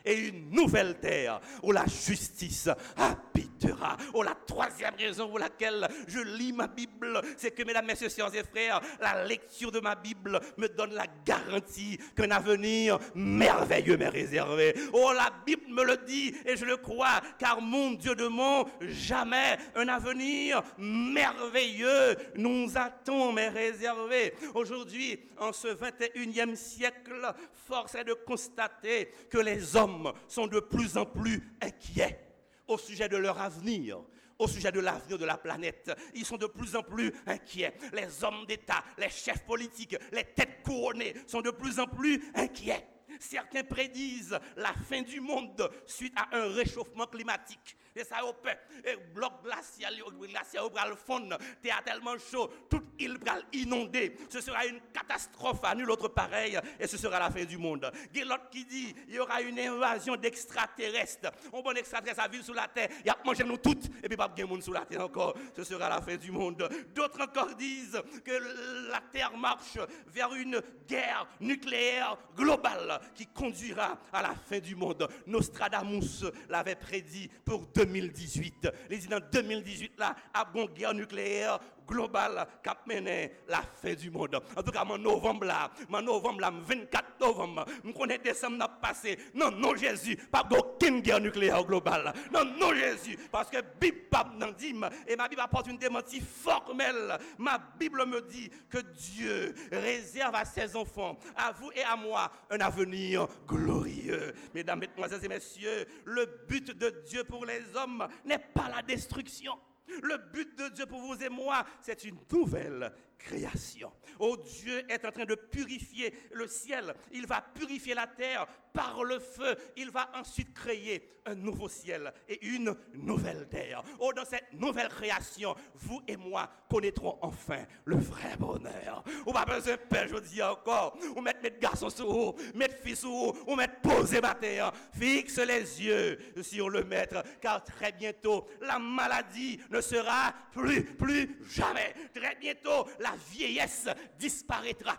et 0.05 0.27
une 0.27 0.49
nouvelle 0.49 0.99
terre 0.99 1.39
où 1.63 1.71
la 1.71 1.85
justice 1.85 2.69
habitera. 2.97 3.97
Oh, 4.13 4.23
la 4.23 4.35
troisième 4.35 4.95
raison 4.95 5.29
pour 5.29 5.39
laquelle 5.39 5.87
je 6.07 6.19
lis 6.19 6.53
ma 6.53 6.67
Bible, 6.67 7.21
c'est 7.37 7.51
que, 7.51 7.63
mesdames, 7.63 7.85
messieurs, 7.85 8.09
sœurs 8.09 8.33
et 8.35 8.43
frères, 8.43 8.81
la 8.99 9.23
lecture 9.25 9.71
de 9.71 9.79
ma 9.79 9.95
Bible 9.95 10.39
me 10.57 10.67
donne 10.67 10.93
la 10.93 11.05
garantie 11.25 11.99
qu'un 12.15 12.31
avenir 12.31 12.99
merveilleux 13.15 13.97
m'est 13.97 14.09
réservé. 14.09 14.73
Oh, 14.93 15.11
la 15.13 15.31
Bible 15.45 15.71
me 15.71 15.83
le 15.83 15.97
dit 15.97 16.33
et 16.45 16.55
je 16.55 16.65
le 16.65 16.77
crois, 16.77 17.21
car 17.37 17.61
mon 17.61 17.91
Dieu 17.91 18.15
de 18.15 18.27
mon, 18.27 18.65
jamais 18.81 19.57
un 19.75 19.87
avenir 19.87 20.61
merveilleux 20.77 22.15
nous 22.35 22.67
attend, 22.75 23.31
mais 23.31 23.49
réservé. 23.49 24.33
Aujourd'hui, 24.53 25.19
en 25.37 25.53
ce 25.53 25.67
21e 25.67 26.55
siècle, 26.55 27.33
force 27.67 27.95
est 27.95 28.03
de 28.03 28.13
constater 28.13 29.11
que 29.29 29.37
les 29.37 29.75
hommes 29.75 29.90
sont 30.27 30.47
de 30.47 30.59
plus 30.59 30.97
en 30.97 31.05
plus 31.05 31.41
inquiets 31.61 32.19
au 32.67 32.77
sujet 32.77 33.09
de 33.09 33.17
leur 33.17 33.39
avenir, 33.39 34.01
au 34.39 34.47
sujet 34.47 34.71
de 34.71 34.79
l'avenir 34.79 35.17
de 35.17 35.25
la 35.25 35.37
planète. 35.37 35.91
Ils 36.15 36.25
sont 36.25 36.37
de 36.37 36.47
plus 36.47 36.75
en 36.75 36.83
plus 36.83 37.13
inquiets. 37.27 37.73
Les 37.93 38.23
hommes 38.23 38.45
d'État, 38.47 38.83
les 38.97 39.09
chefs 39.09 39.45
politiques, 39.45 39.95
les 40.11 40.23
têtes 40.23 40.63
couronnées 40.63 41.13
sont 41.27 41.41
de 41.41 41.51
plus 41.51 41.79
en 41.79 41.87
plus 41.87 42.23
inquiets. 42.33 42.87
Certains 43.19 43.63
prédisent 43.63 44.39
la 44.55 44.73
fin 44.73 45.01
du 45.01 45.19
monde 45.19 45.69
suite 45.85 46.13
à 46.15 46.37
un 46.37 46.47
réchauffement 46.53 47.05
climatique. 47.05 47.77
Et 47.95 48.03
ça 48.03 48.23
au 48.25 48.33
pain. 48.33 48.53
Et 48.85 48.95
bloc 49.13 49.43
glacial, 49.43 49.93
glacial 50.19 50.63
au 50.63 50.71
le 50.89 50.95
fond. 50.95 51.29
T'es 51.61 51.69
tellement 51.83 52.17
chaud, 52.17 52.49
toute 52.69 52.85
île 52.99 53.17
va 53.23 53.35
inonder. 53.53 54.15
Ce 54.29 54.41
sera 54.41 54.65
une 54.65 54.79
catastrophe 54.93 55.59
à 55.63 55.75
nul 55.75 55.89
autre 55.89 56.07
pareil. 56.07 56.57
Et 56.79 56.87
ce 56.87 56.97
sera 56.97 57.19
la 57.19 57.29
fin 57.29 57.43
du 57.43 57.57
monde. 57.57 57.91
L'autre 58.15 58.49
qui 58.49 58.65
dit, 58.65 58.95
il 59.07 59.15
y 59.15 59.19
aura 59.19 59.41
une 59.41 59.59
invasion 59.59 60.15
d'extraterrestres. 60.15 61.31
On 61.51 61.61
bon 61.61 61.75
extraterrestre 61.75 62.23
à 62.23 62.27
vivre 62.27 62.45
sous 62.45 62.53
la 62.53 62.67
terre. 62.67 62.89
Il 63.01 63.07
y 63.07 63.09
a 63.09 63.17
mangé 63.25 63.43
nous 63.43 63.57
toutes. 63.57 63.85
Et 64.03 64.07
puis 64.07 64.17
pas 64.17 64.27
de 64.27 64.43
monde 64.43 64.63
sous 64.63 64.73
la 64.73 64.85
terre 64.85 65.03
encore. 65.03 65.35
Ce 65.55 65.63
sera 65.63 65.89
la 65.89 66.01
fin 66.01 66.15
du 66.15 66.31
monde. 66.31 66.67
D'autres 66.93 67.21
encore 67.21 67.53
disent 67.55 68.01
que 68.23 68.89
la 68.89 69.01
terre 69.11 69.35
marche 69.37 69.77
vers 70.07 70.33
une 70.33 70.61
guerre 70.87 71.27
nucléaire 71.39 72.17
globale 72.35 72.99
qui 73.13 73.27
conduira 73.27 73.99
à 74.13 74.21
la 74.21 74.35
fin 74.35 74.59
du 74.59 74.75
monde. 74.75 75.07
Nostradamus 75.27 76.25
l'avait 76.49 76.75
prédit 76.75 77.29
pour 77.45 77.71
2018. 77.85 78.69
Il 78.89 78.99
dit 78.99 79.07
dans 79.07 79.19
2018 79.31 79.93
là, 79.99 80.15
à 80.33 80.45
guerre 80.75 80.93
nucléaire 80.93 81.59
globale 81.91 82.47
qui 82.63 82.69
a 82.69 82.77
mené 82.87 83.31
la 83.47 83.61
fin 83.61 83.93
du 83.93 84.09
monde. 84.09 84.41
En 84.55 84.63
tout 84.63 84.71
cas, 84.71 84.83
mon 84.83 84.97
novembre 84.97 85.45
là, 85.45 85.69
mon 85.89 86.01
novembre 86.01 86.41
là, 86.41 86.51
24 86.51 87.19
novembre, 87.19 87.65
je 87.83 87.91
connais 87.91 88.17
décembre 88.17 88.57
n'a 88.57 88.67
passé. 88.67 89.17
Non, 89.33 89.51
non 89.51 89.75
Jésus, 89.75 90.15
pas 90.15 90.47
aucune 90.51 91.01
guerre 91.01 91.19
nucléaire 91.19 91.63
globale. 91.63 92.13
Non, 92.33 92.45
non 92.45 92.73
Jésus, 92.73 93.17
parce 93.31 93.49
que 93.49 93.57
Bible 93.79 93.97
n'en 94.37 94.51
dit, 94.51 94.73
et 95.07 95.15
ma 95.15 95.27
Bible 95.27 95.41
apporte 95.41 95.67
une 95.67 95.77
démentie 95.77 96.21
formelle. 96.21 97.17
Ma 97.37 97.59
Bible 97.79 98.05
me 98.05 98.21
dit 98.21 98.49
que 98.69 98.79
Dieu 98.79 99.53
réserve 99.71 100.35
à 100.35 100.45
ses 100.45 100.75
enfants, 100.75 101.17
à 101.35 101.51
vous 101.51 101.71
et 101.73 101.83
à 101.83 101.95
moi, 101.95 102.31
un 102.49 102.59
avenir 102.59 103.27
glorieux. 103.47 104.33
Mesdames, 104.53 104.79
Mesdemoiselles 104.79 105.25
et 105.25 105.29
Messieurs, 105.29 105.85
le 106.05 106.25
but 106.47 106.77
de 106.77 106.89
Dieu 107.05 107.23
pour 107.23 107.45
les 107.45 107.61
hommes 107.75 108.07
n'est 108.25 108.39
pas 108.39 108.69
la 108.73 108.81
destruction. 108.81 109.57
Le 110.01 110.17
but 110.31 110.57
de 110.57 110.69
Dieu 110.69 110.85
pour 110.85 111.01
vous 111.01 111.21
et 111.23 111.29
moi, 111.29 111.65
c'est 111.81 112.03
une 112.03 112.17
nouvelle 112.31 112.91
création. 113.23 113.91
Oh, 114.19 114.37
Dieu 114.37 114.83
est 114.89 115.03
en 115.05 115.11
train 115.11 115.25
de 115.25 115.35
purifier 115.35 116.13
le 116.31 116.47
ciel. 116.47 116.93
Il 117.11 117.25
va 117.25 117.41
purifier 117.41 117.93
la 117.93 118.07
terre 118.07 118.45
par 118.73 119.03
le 119.03 119.19
feu. 119.19 119.55
Il 119.77 119.89
va 119.89 120.09
ensuite 120.15 120.53
créer 120.53 121.09
un 121.25 121.35
nouveau 121.35 121.69
ciel 121.69 122.11
et 122.27 122.45
une 122.45 122.75
nouvelle 122.93 123.47
terre. 123.49 123.83
Oh, 123.99 124.11
dans 124.13 124.25
cette 124.25 124.53
nouvelle 124.53 124.89
création, 124.89 125.55
vous 125.75 126.01
et 126.07 126.17
moi 126.17 126.49
connaîtrons 126.69 127.17
enfin 127.21 127.65
le 127.85 127.97
vrai 127.97 128.35
bonheur. 128.37 129.03
On 129.25 129.31
va 129.31 129.45
besoin 129.45 129.77
père, 129.77 130.07
je 130.07 130.17
dis 130.17 130.41
encore. 130.41 130.97
On 131.15 131.21
met 131.21 131.33
mettre 131.41 131.59
garçons 131.59 131.89
sur 131.89 132.11
vous, 132.11 132.35
mettre 132.55 132.77
fils 132.83 132.99
sur 132.99 133.09
vous, 133.09 133.33
on 133.47 133.55
met 133.55 133.67
poser 133.81 134.21
ma 134.21 134.35
terre. 134.35 134.71
Fixe 134.93 135.37
les 135.37 135.83
yeux 135.83 136.19
sur 136.41 136.69
le 136.69 136.83
maître, 136.83 137.23
car 137.41 137.63
très 137.63 137.91
bientôt, 137.91 138.47
la 138.61 138.79
maladie 138.79 139.59
ne 139.69 139.81
sera 139.81 140.33
plus, 140.51 140.83
plus 140.83 141.37
jamais. 141.49 141.93
Très 142.13 142.35
bientôt, 142.35 142.87
la 142.99 143.10
vieillesse 143.15 143.87
disparaîtra. 144.17 144.97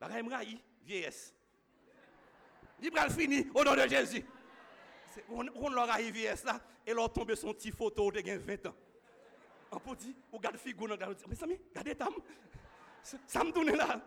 La 0.00 0.08
vieillesse. 0.84 1.34
Il 2.82 2.92
va 2.92 3.08
fini 3.08 3.46
au 3.54 3.64
nom 3.64 3.74
de 3.74 3.88
Jésus. 3.88 4.24
On, 5.30 5.46
on 5.54 5.68
l'aura 5.70 5.98
vieillesse 5.98 6.44
là, 6.44 6.60
et 6.86 6.92
leur 6.92 7.12
tombe 7.12 7.34
son 7.34 7.54
petit 7.54 7.70
photo 7.70 8.10
de 8.10 8.20
20 8.20 8.66
ans. 8.66 8.74
On 9.70 9.78
peut 9.78 9.96
dire, 9.96 10.14
on 10.32 10.36
regarde 10.36 10.56
figure, 10.56 10.86
on 10.88 10.92
regarde, 10.92 11.16
mais 11.28 11.34
ça 11.34 11.46
regardez 11.46 11.94
tam. 11.94 12.14
Ça 13.26 13.44
me 13.44 13.52
donne 13.52 13.74
là. 13.74 14.00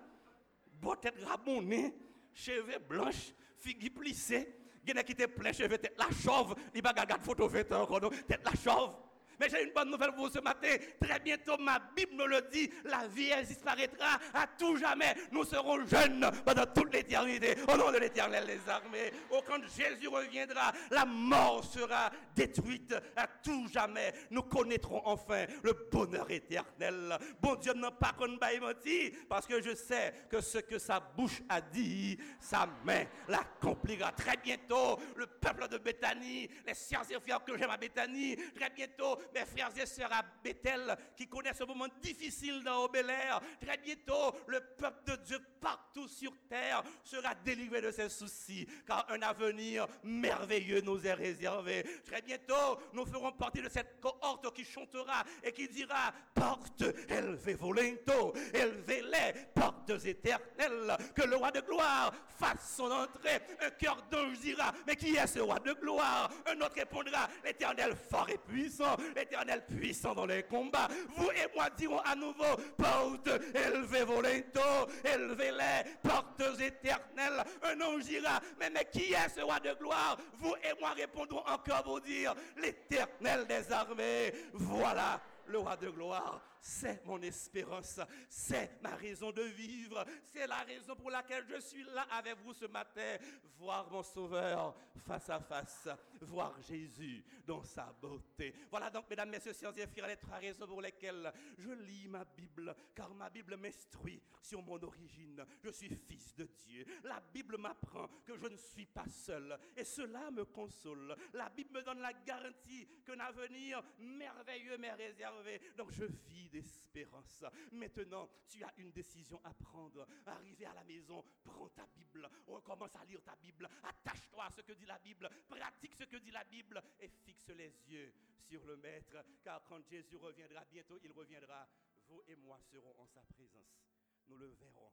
Bon 0.82 0.96
tête 0.96 1.16
rabonnée, 1.24 1.96
cheveux 2.34 2.80
blanches, 2.80 3.34
figure 3.58 3.92
plissée. 3.94 4.54
A 4.96 5.04
qui 5.04 5.12
était 5.12 5.28
plein 5.28 5.52
cheveux, 5.52 5.78
tête 5.78 5.98
la 5.98 6.10
chauve. 6.12 6.56
Il 6.74 6.82
va 6.82 6.92
regarder 6.92 7.16
photo 7.22 7.48
20 7.48 7.72
ans 7.74 8.10
tête 8.26 8.42
la 8.46 8.54
chauve. 8.56 8.96
Mais 9.40 9.50
j'ai 9.50 9.64
une 9.64 9.72
bonne 9.74 9.92
nouvelle 9.92 10.14
pour 10.14 10.28
vous 10.28 10.34
ce 10.34 10.40
matin. 10.40 10.76
Très 11.02 11.20
bientôt, 11.20 11.58
ma 11.58 11.80
Bible 11.96 12.14
nous 12.16 12.28
le 12.28 12.42
dit, 12.52 12.70
la 12.86 13.08
vie, 13.08 13.30
elle 13.30 13.46
disparaîtra 13.46 14.20
à 14.34 14.48
tout 14.58 14.78
jamais. 14.78 15.16
Nous 15.32 15.44
serons 15.44 15.86
jeunes 15.86 16.30
pendant 16.46 16.66
toute 16.66 16.94
l'éternité. 16.94 17.56
Au 17.72 17.78
nom 17.78 17.92
de 17.92 17.98
l'éternel 17.98 18.46
des 18.46 18.70
armées. 18.70 19.12
Oh, 19.32 19.42
quand 19.46 19.62
Jésus 19.76 20.08
reviendra, 20.08 20.72
la 20.92 21.06
mort 21.06 21.64
sera 21.64 22.10
détruite 22.36 22.96
à 23.16 23.28
tout 23.28 23.68
jamais. 23.72 24.14
Nous 24.32 24.44
connaîtrons 24.44 25.02
enfin 25.06 25.46
le 25.64 25.74
bonheur 25.92 26.30
éternel. 26.32 27.18
Bon 27.40 27.56
Dieu 27.56 27.74
n'a 27.74 27.92
pas 27.92 28.14
qu'on 28.18 28.38
menti, 28.60 29.12
parce 29.30 29.46
que 29.46 29.62
je 29.62 29.76
sais 29.76 30.14
que 30.30 30.42
ce 30.42 30.60
que 30.60 30.80
sa 30.80 31.00
bouche 31.00 31.42
a 31.50 31.62
dit, 31.62 32.18
sa 32.40 32.68
main 32.86 33.06
l'accomplira. 33.28 34.12
Très 34.12 34.38
bientôt, 34.38 35.00
le 35.16 35.28
peuple 35.28 35.68
de 35.68 35.78
Béthanie, 35.78 36.50
les 36.66 36.74
sciences 36.74 37.12
et 37.12 37.16
que 37.46 37.58
j'aime 37.58 37.70
à 37.70 37.78
Béthanie, 37.78 38.38
très 38.56 38.70
bientôt, 38.70 39.18
mes 39.34 39.46
frères 39.46 39.72
et 39.78 39.86
sœurs 39.86 40.14
à 40.14 40.24
Bethel 40.44 40.98
qui 41.16 41.28
connaissent 41.28 41.58
ce 41.58 41.64
moment 41.64 41.88
difficile 42.02 42.64
dans 42.64 42.86
Obélair. 42.86 43.42
Très 43.60 43.78
bientôt, 43.78 44.36
le 44.48 44.60
peuple 44.60 45.12
de 45.12 45.16
Dieu 45.24 45.40
partout 45.60 46.08
sur 46.08 46.32
terre 46.48 46.84
sera 47.04 47.34
délivré 47.36 47.82
de 47.82 47.92
ses 47.92 48.10
soucis, 48.10 48.68
car 48.86 49.06
un 49.10 49.22
avenir 49.22 49.88
merveilleux 50.04 50.82
nous 50.82 51.06
est 51.06 51.14
réservé. 51.14 51.84
Très 52.06 52.22
bientôt, 52.22 52.80
nous 52.94 53.06
ferons 53.06 53.32
partie 53.32 53.62
de 53.62 53.70
cette 53.70 54.00
cohorte 54.00 54.54
qui 54.54 54.64
chantera 54.64 55.24
et 55.44 55.52
qui 55.52 55.68
dira, 55.68 56.14
porte 56.34 56.84
élevez 57.10 57.56
volento, 57.56 58.34
élevez-les, 58.54 59.48
portes 59.54 60.06
éternelles, 60.06 60.98
que 61.16 61.24
le 61.24 61.36
roi 61.36 61.52
de 61.52 61.62
gloire 61.62 62.14
fasse 62.40 62.76
son 62.78 62.92
entrée. 62.92 63.40
Un 63.62 63.70
cœur 63.72 64.04
d'ange 64.12 64.40
dira, 64.40 64.74
mais 64.86 64.96
qui 64.96 65.16
est 65.16 65.28
ce 65.28 65.40
roi 65.40 65.60
de 65.60 65.74
gloire? 65.74 66.30
Un 66.46 66.60
autre 66.62 66.76
répondra, 66.76 67.28
l'éternel 67.44 67.96
fort 67.96 68.30
et 68.30 68.38
puissant, 68.38 68.96
l'éternel 69.18 69.66
puissant 69.66 70.14
dans 70.14 70.26
les 70.26 70.44
combats. 70.44 70.88
Vous 71.16 71.30
et 71.32 71.48
moi 71.56 71.70
dirons 71.78 72.00
à 72.00 72.16
nouveau, 72.16 72.56
porte 72.78 73.30
élevez 73.54 74.04
volento, 74.04 74.62
élevez-les, 75.04 75.92
portes 76.02 76.60
éternelles. 76.60 77.44
Un 77.64 77.82
ange 77.82 78.04
dira, 78.04 78.40
mais, 78.60 78.70
mais 78.70 78.88
qui 78.92 79.14
est 79.14 79.30
ce 79.36 79.42
roi 79.42 79.60
de 79.60 79.74
gloire? 79.74 80.18
Vous 80.38 80.56
et 80.64 80.80
moi 80.80 80.92
répondrons 80.92 81.44
encore 81.48 81.84
vous 81.86 82.00
dire, 82.00 82.34
l'éternel 82.58 83.46
des 83.48 83.72
armées. 83.72 84.34
Voilà 84.54 85.20
le 85.48 85.60
roi 85.60 85.76
de 85.78 85.90
gloire, 85.90 86.42
c'est 86.62 87.06
mon 87.06 87.22
espérance, 87.22 88.00
c'est 88.30 88.82
ma 88.82 88.96
raison 88.96 89.32
de 89.32 89.44
vivre, 89.44 90.06
c'est 90.24 90.48
la 90.48 90.64
raison 90.64 90.96
pour 90.96 91.12
laquelle 91.12 91.46
je 91.50 91.60
suis 91.60 91.84
là 91.84 92.08
avec 92.12 92.38
vous 92.44 92.54
ce 92.54 92.66
matin, 92.66 93.18
voir 93.58 93.90
mon 93.92 94.04
sauveur 94.04 94.76
face 95.06 95.30
à 95.30 95.40
face, 95.40 95.88
voir 96.22 96.56
Jésus 96.62 97.24
dans 97.46 97.64
sa 97.64 97.94
beauté. 98.02 98.54
Voilà 98.70 98.90
donc, 98.90 99.10
mesdames, 99.10 99.30
messieurs, 99.30 99.54
sciences 99.54 99.78
et 99.78 100.02
les 100.08 100.18
trois 100.18 100.38
raisons 100.38 100.68
pour 100.68 100.82
lesquelles 100.82 101.32
je 101.58 101.70
lis 101.70 102.08
ma 102.08 102.24
Bible, 102.26 102.76
car 102.96 103.14
ma 103.14 103.30
Bible 103.30 103.58
m'instruit 103.58 104.22
sur 104.42 104.62
mon 104.62 104.82
origine. 104.84 105.46
Je 105.64 105.70
suis 105.70 105.90
fils 105.90 106.36
de 106.36 106.48
Dieu. 106.66 106.86
La 107.04 107.22
Bible 107.34 107.58
m'apprend 107.58 108.08
que 108.26 108.38
je 108.38 108.48
ne 108.48 108.58
suis 108.58 108.86
pas 108.86 109.08
seul, 109.10 109.58
et 109.76 109.84
cela 109.84 110.32
me 110.32 110.46
console. 110.46 111.16
La 111.34 111.50
Bible 111.50 111.74
me 111.74 111.82
donne 111.84 112.00
la 112.00 112.14
garantie 112.14 112.88
qu'un 113.06 113.20
avenir 113.20 113.82
merveilleux 114.00 114.78
m'est 114.78 114.94
réservé 114.94 115.62
donc 115.78 115.92
je 115.92 116.06
vis 116.06 116.47
d'espérance. 116.48 117.44
Maintenant, 117.72 118.30
tu 118.48 118.64
as 118.64 118.74
une 118.78 118.92
décision 118.92 119.40
à 119.44 119.54
prendre. 119.54 120.08
Arriver 120.26 120.66
à 120.66 120.74
la 120.74 120.84
maison, 120.84 121.24
prends 121.44 121.70
ta 121.70 121.86
Bible. 121.88 122.30
On 122.48 122.62
commence 122.62 122.96
à 122.96 123.06
lire 123.06 123.22
ta 123.24 123.36
Bible. 123.36 123.70
Attache-toi 123.84 124.46
à 124.46 124.52
ce 124.52 124.62
que 124.62 124.74
dit 124.74 124.86
la 124.86 125.00
Bible. 125.00 125.30
Pratique 125.48 125.96
ce 125.96 126.04
que 126.04 126.18
dit 126.18 126.32
la 126.32 126.44
Bible 126.44 126.82
et 127.00 127.10
fixe 127.10 127.50
les 127.50 127.74
yeux 127.90 128.14
sur 128.40 128.66
le 128.66 128.78
Maître. 128.78 129.18
Car 129.44 129.64
quand 129.66 129.82
Jésus 129.90 130.16
reviendra, 130.16 130.66
bientôt 130.66 131.00
il 131.04 131.12
reviendra, 131.12 131.68
vous 132.08 132.22
et 132.28 132.36
moi 132.36 132.60
serons 132.72 132.96
en 132.98 133.08
sa 133.08 133.22
présence. 133.22 133.84
Nous 134.28 134.38
le 134.38 134.48
verrons. 134.48 134.92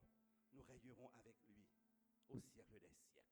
Nous 0.52 0.62
rayerons 0.62 1.10
avec 1.16 1.36
lui 1.48 1.64
au 2.28 2.40
siècle 2.40 2.78
des 2.80 2.88
siècles. 2.88 3.22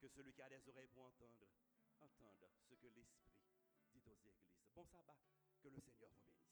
Que 0.00 0.08
celui 0.08 0.32
qui 0.32 0.42
a 0.42 0.48
des 0.48 0.68
oreilles 0.68 0.88
pour 0.88 1.04
entendre, 1.04 1.46
entende 2.00 2.50
ce 2.68 2.74
que 2.74 2.86
l'Esprit 2.88 3.32
dit 3.92 4.02
aux 4.06 4.22
églises. 4.22 4.52
Bon 4.74 4.84
sabbat. 4.84 5.16
Que 5.62 5.68
le 5.68 5.80
Seigneur 5.80 6.10
vous 6.10 6.20
bénisse. 6.22 6.45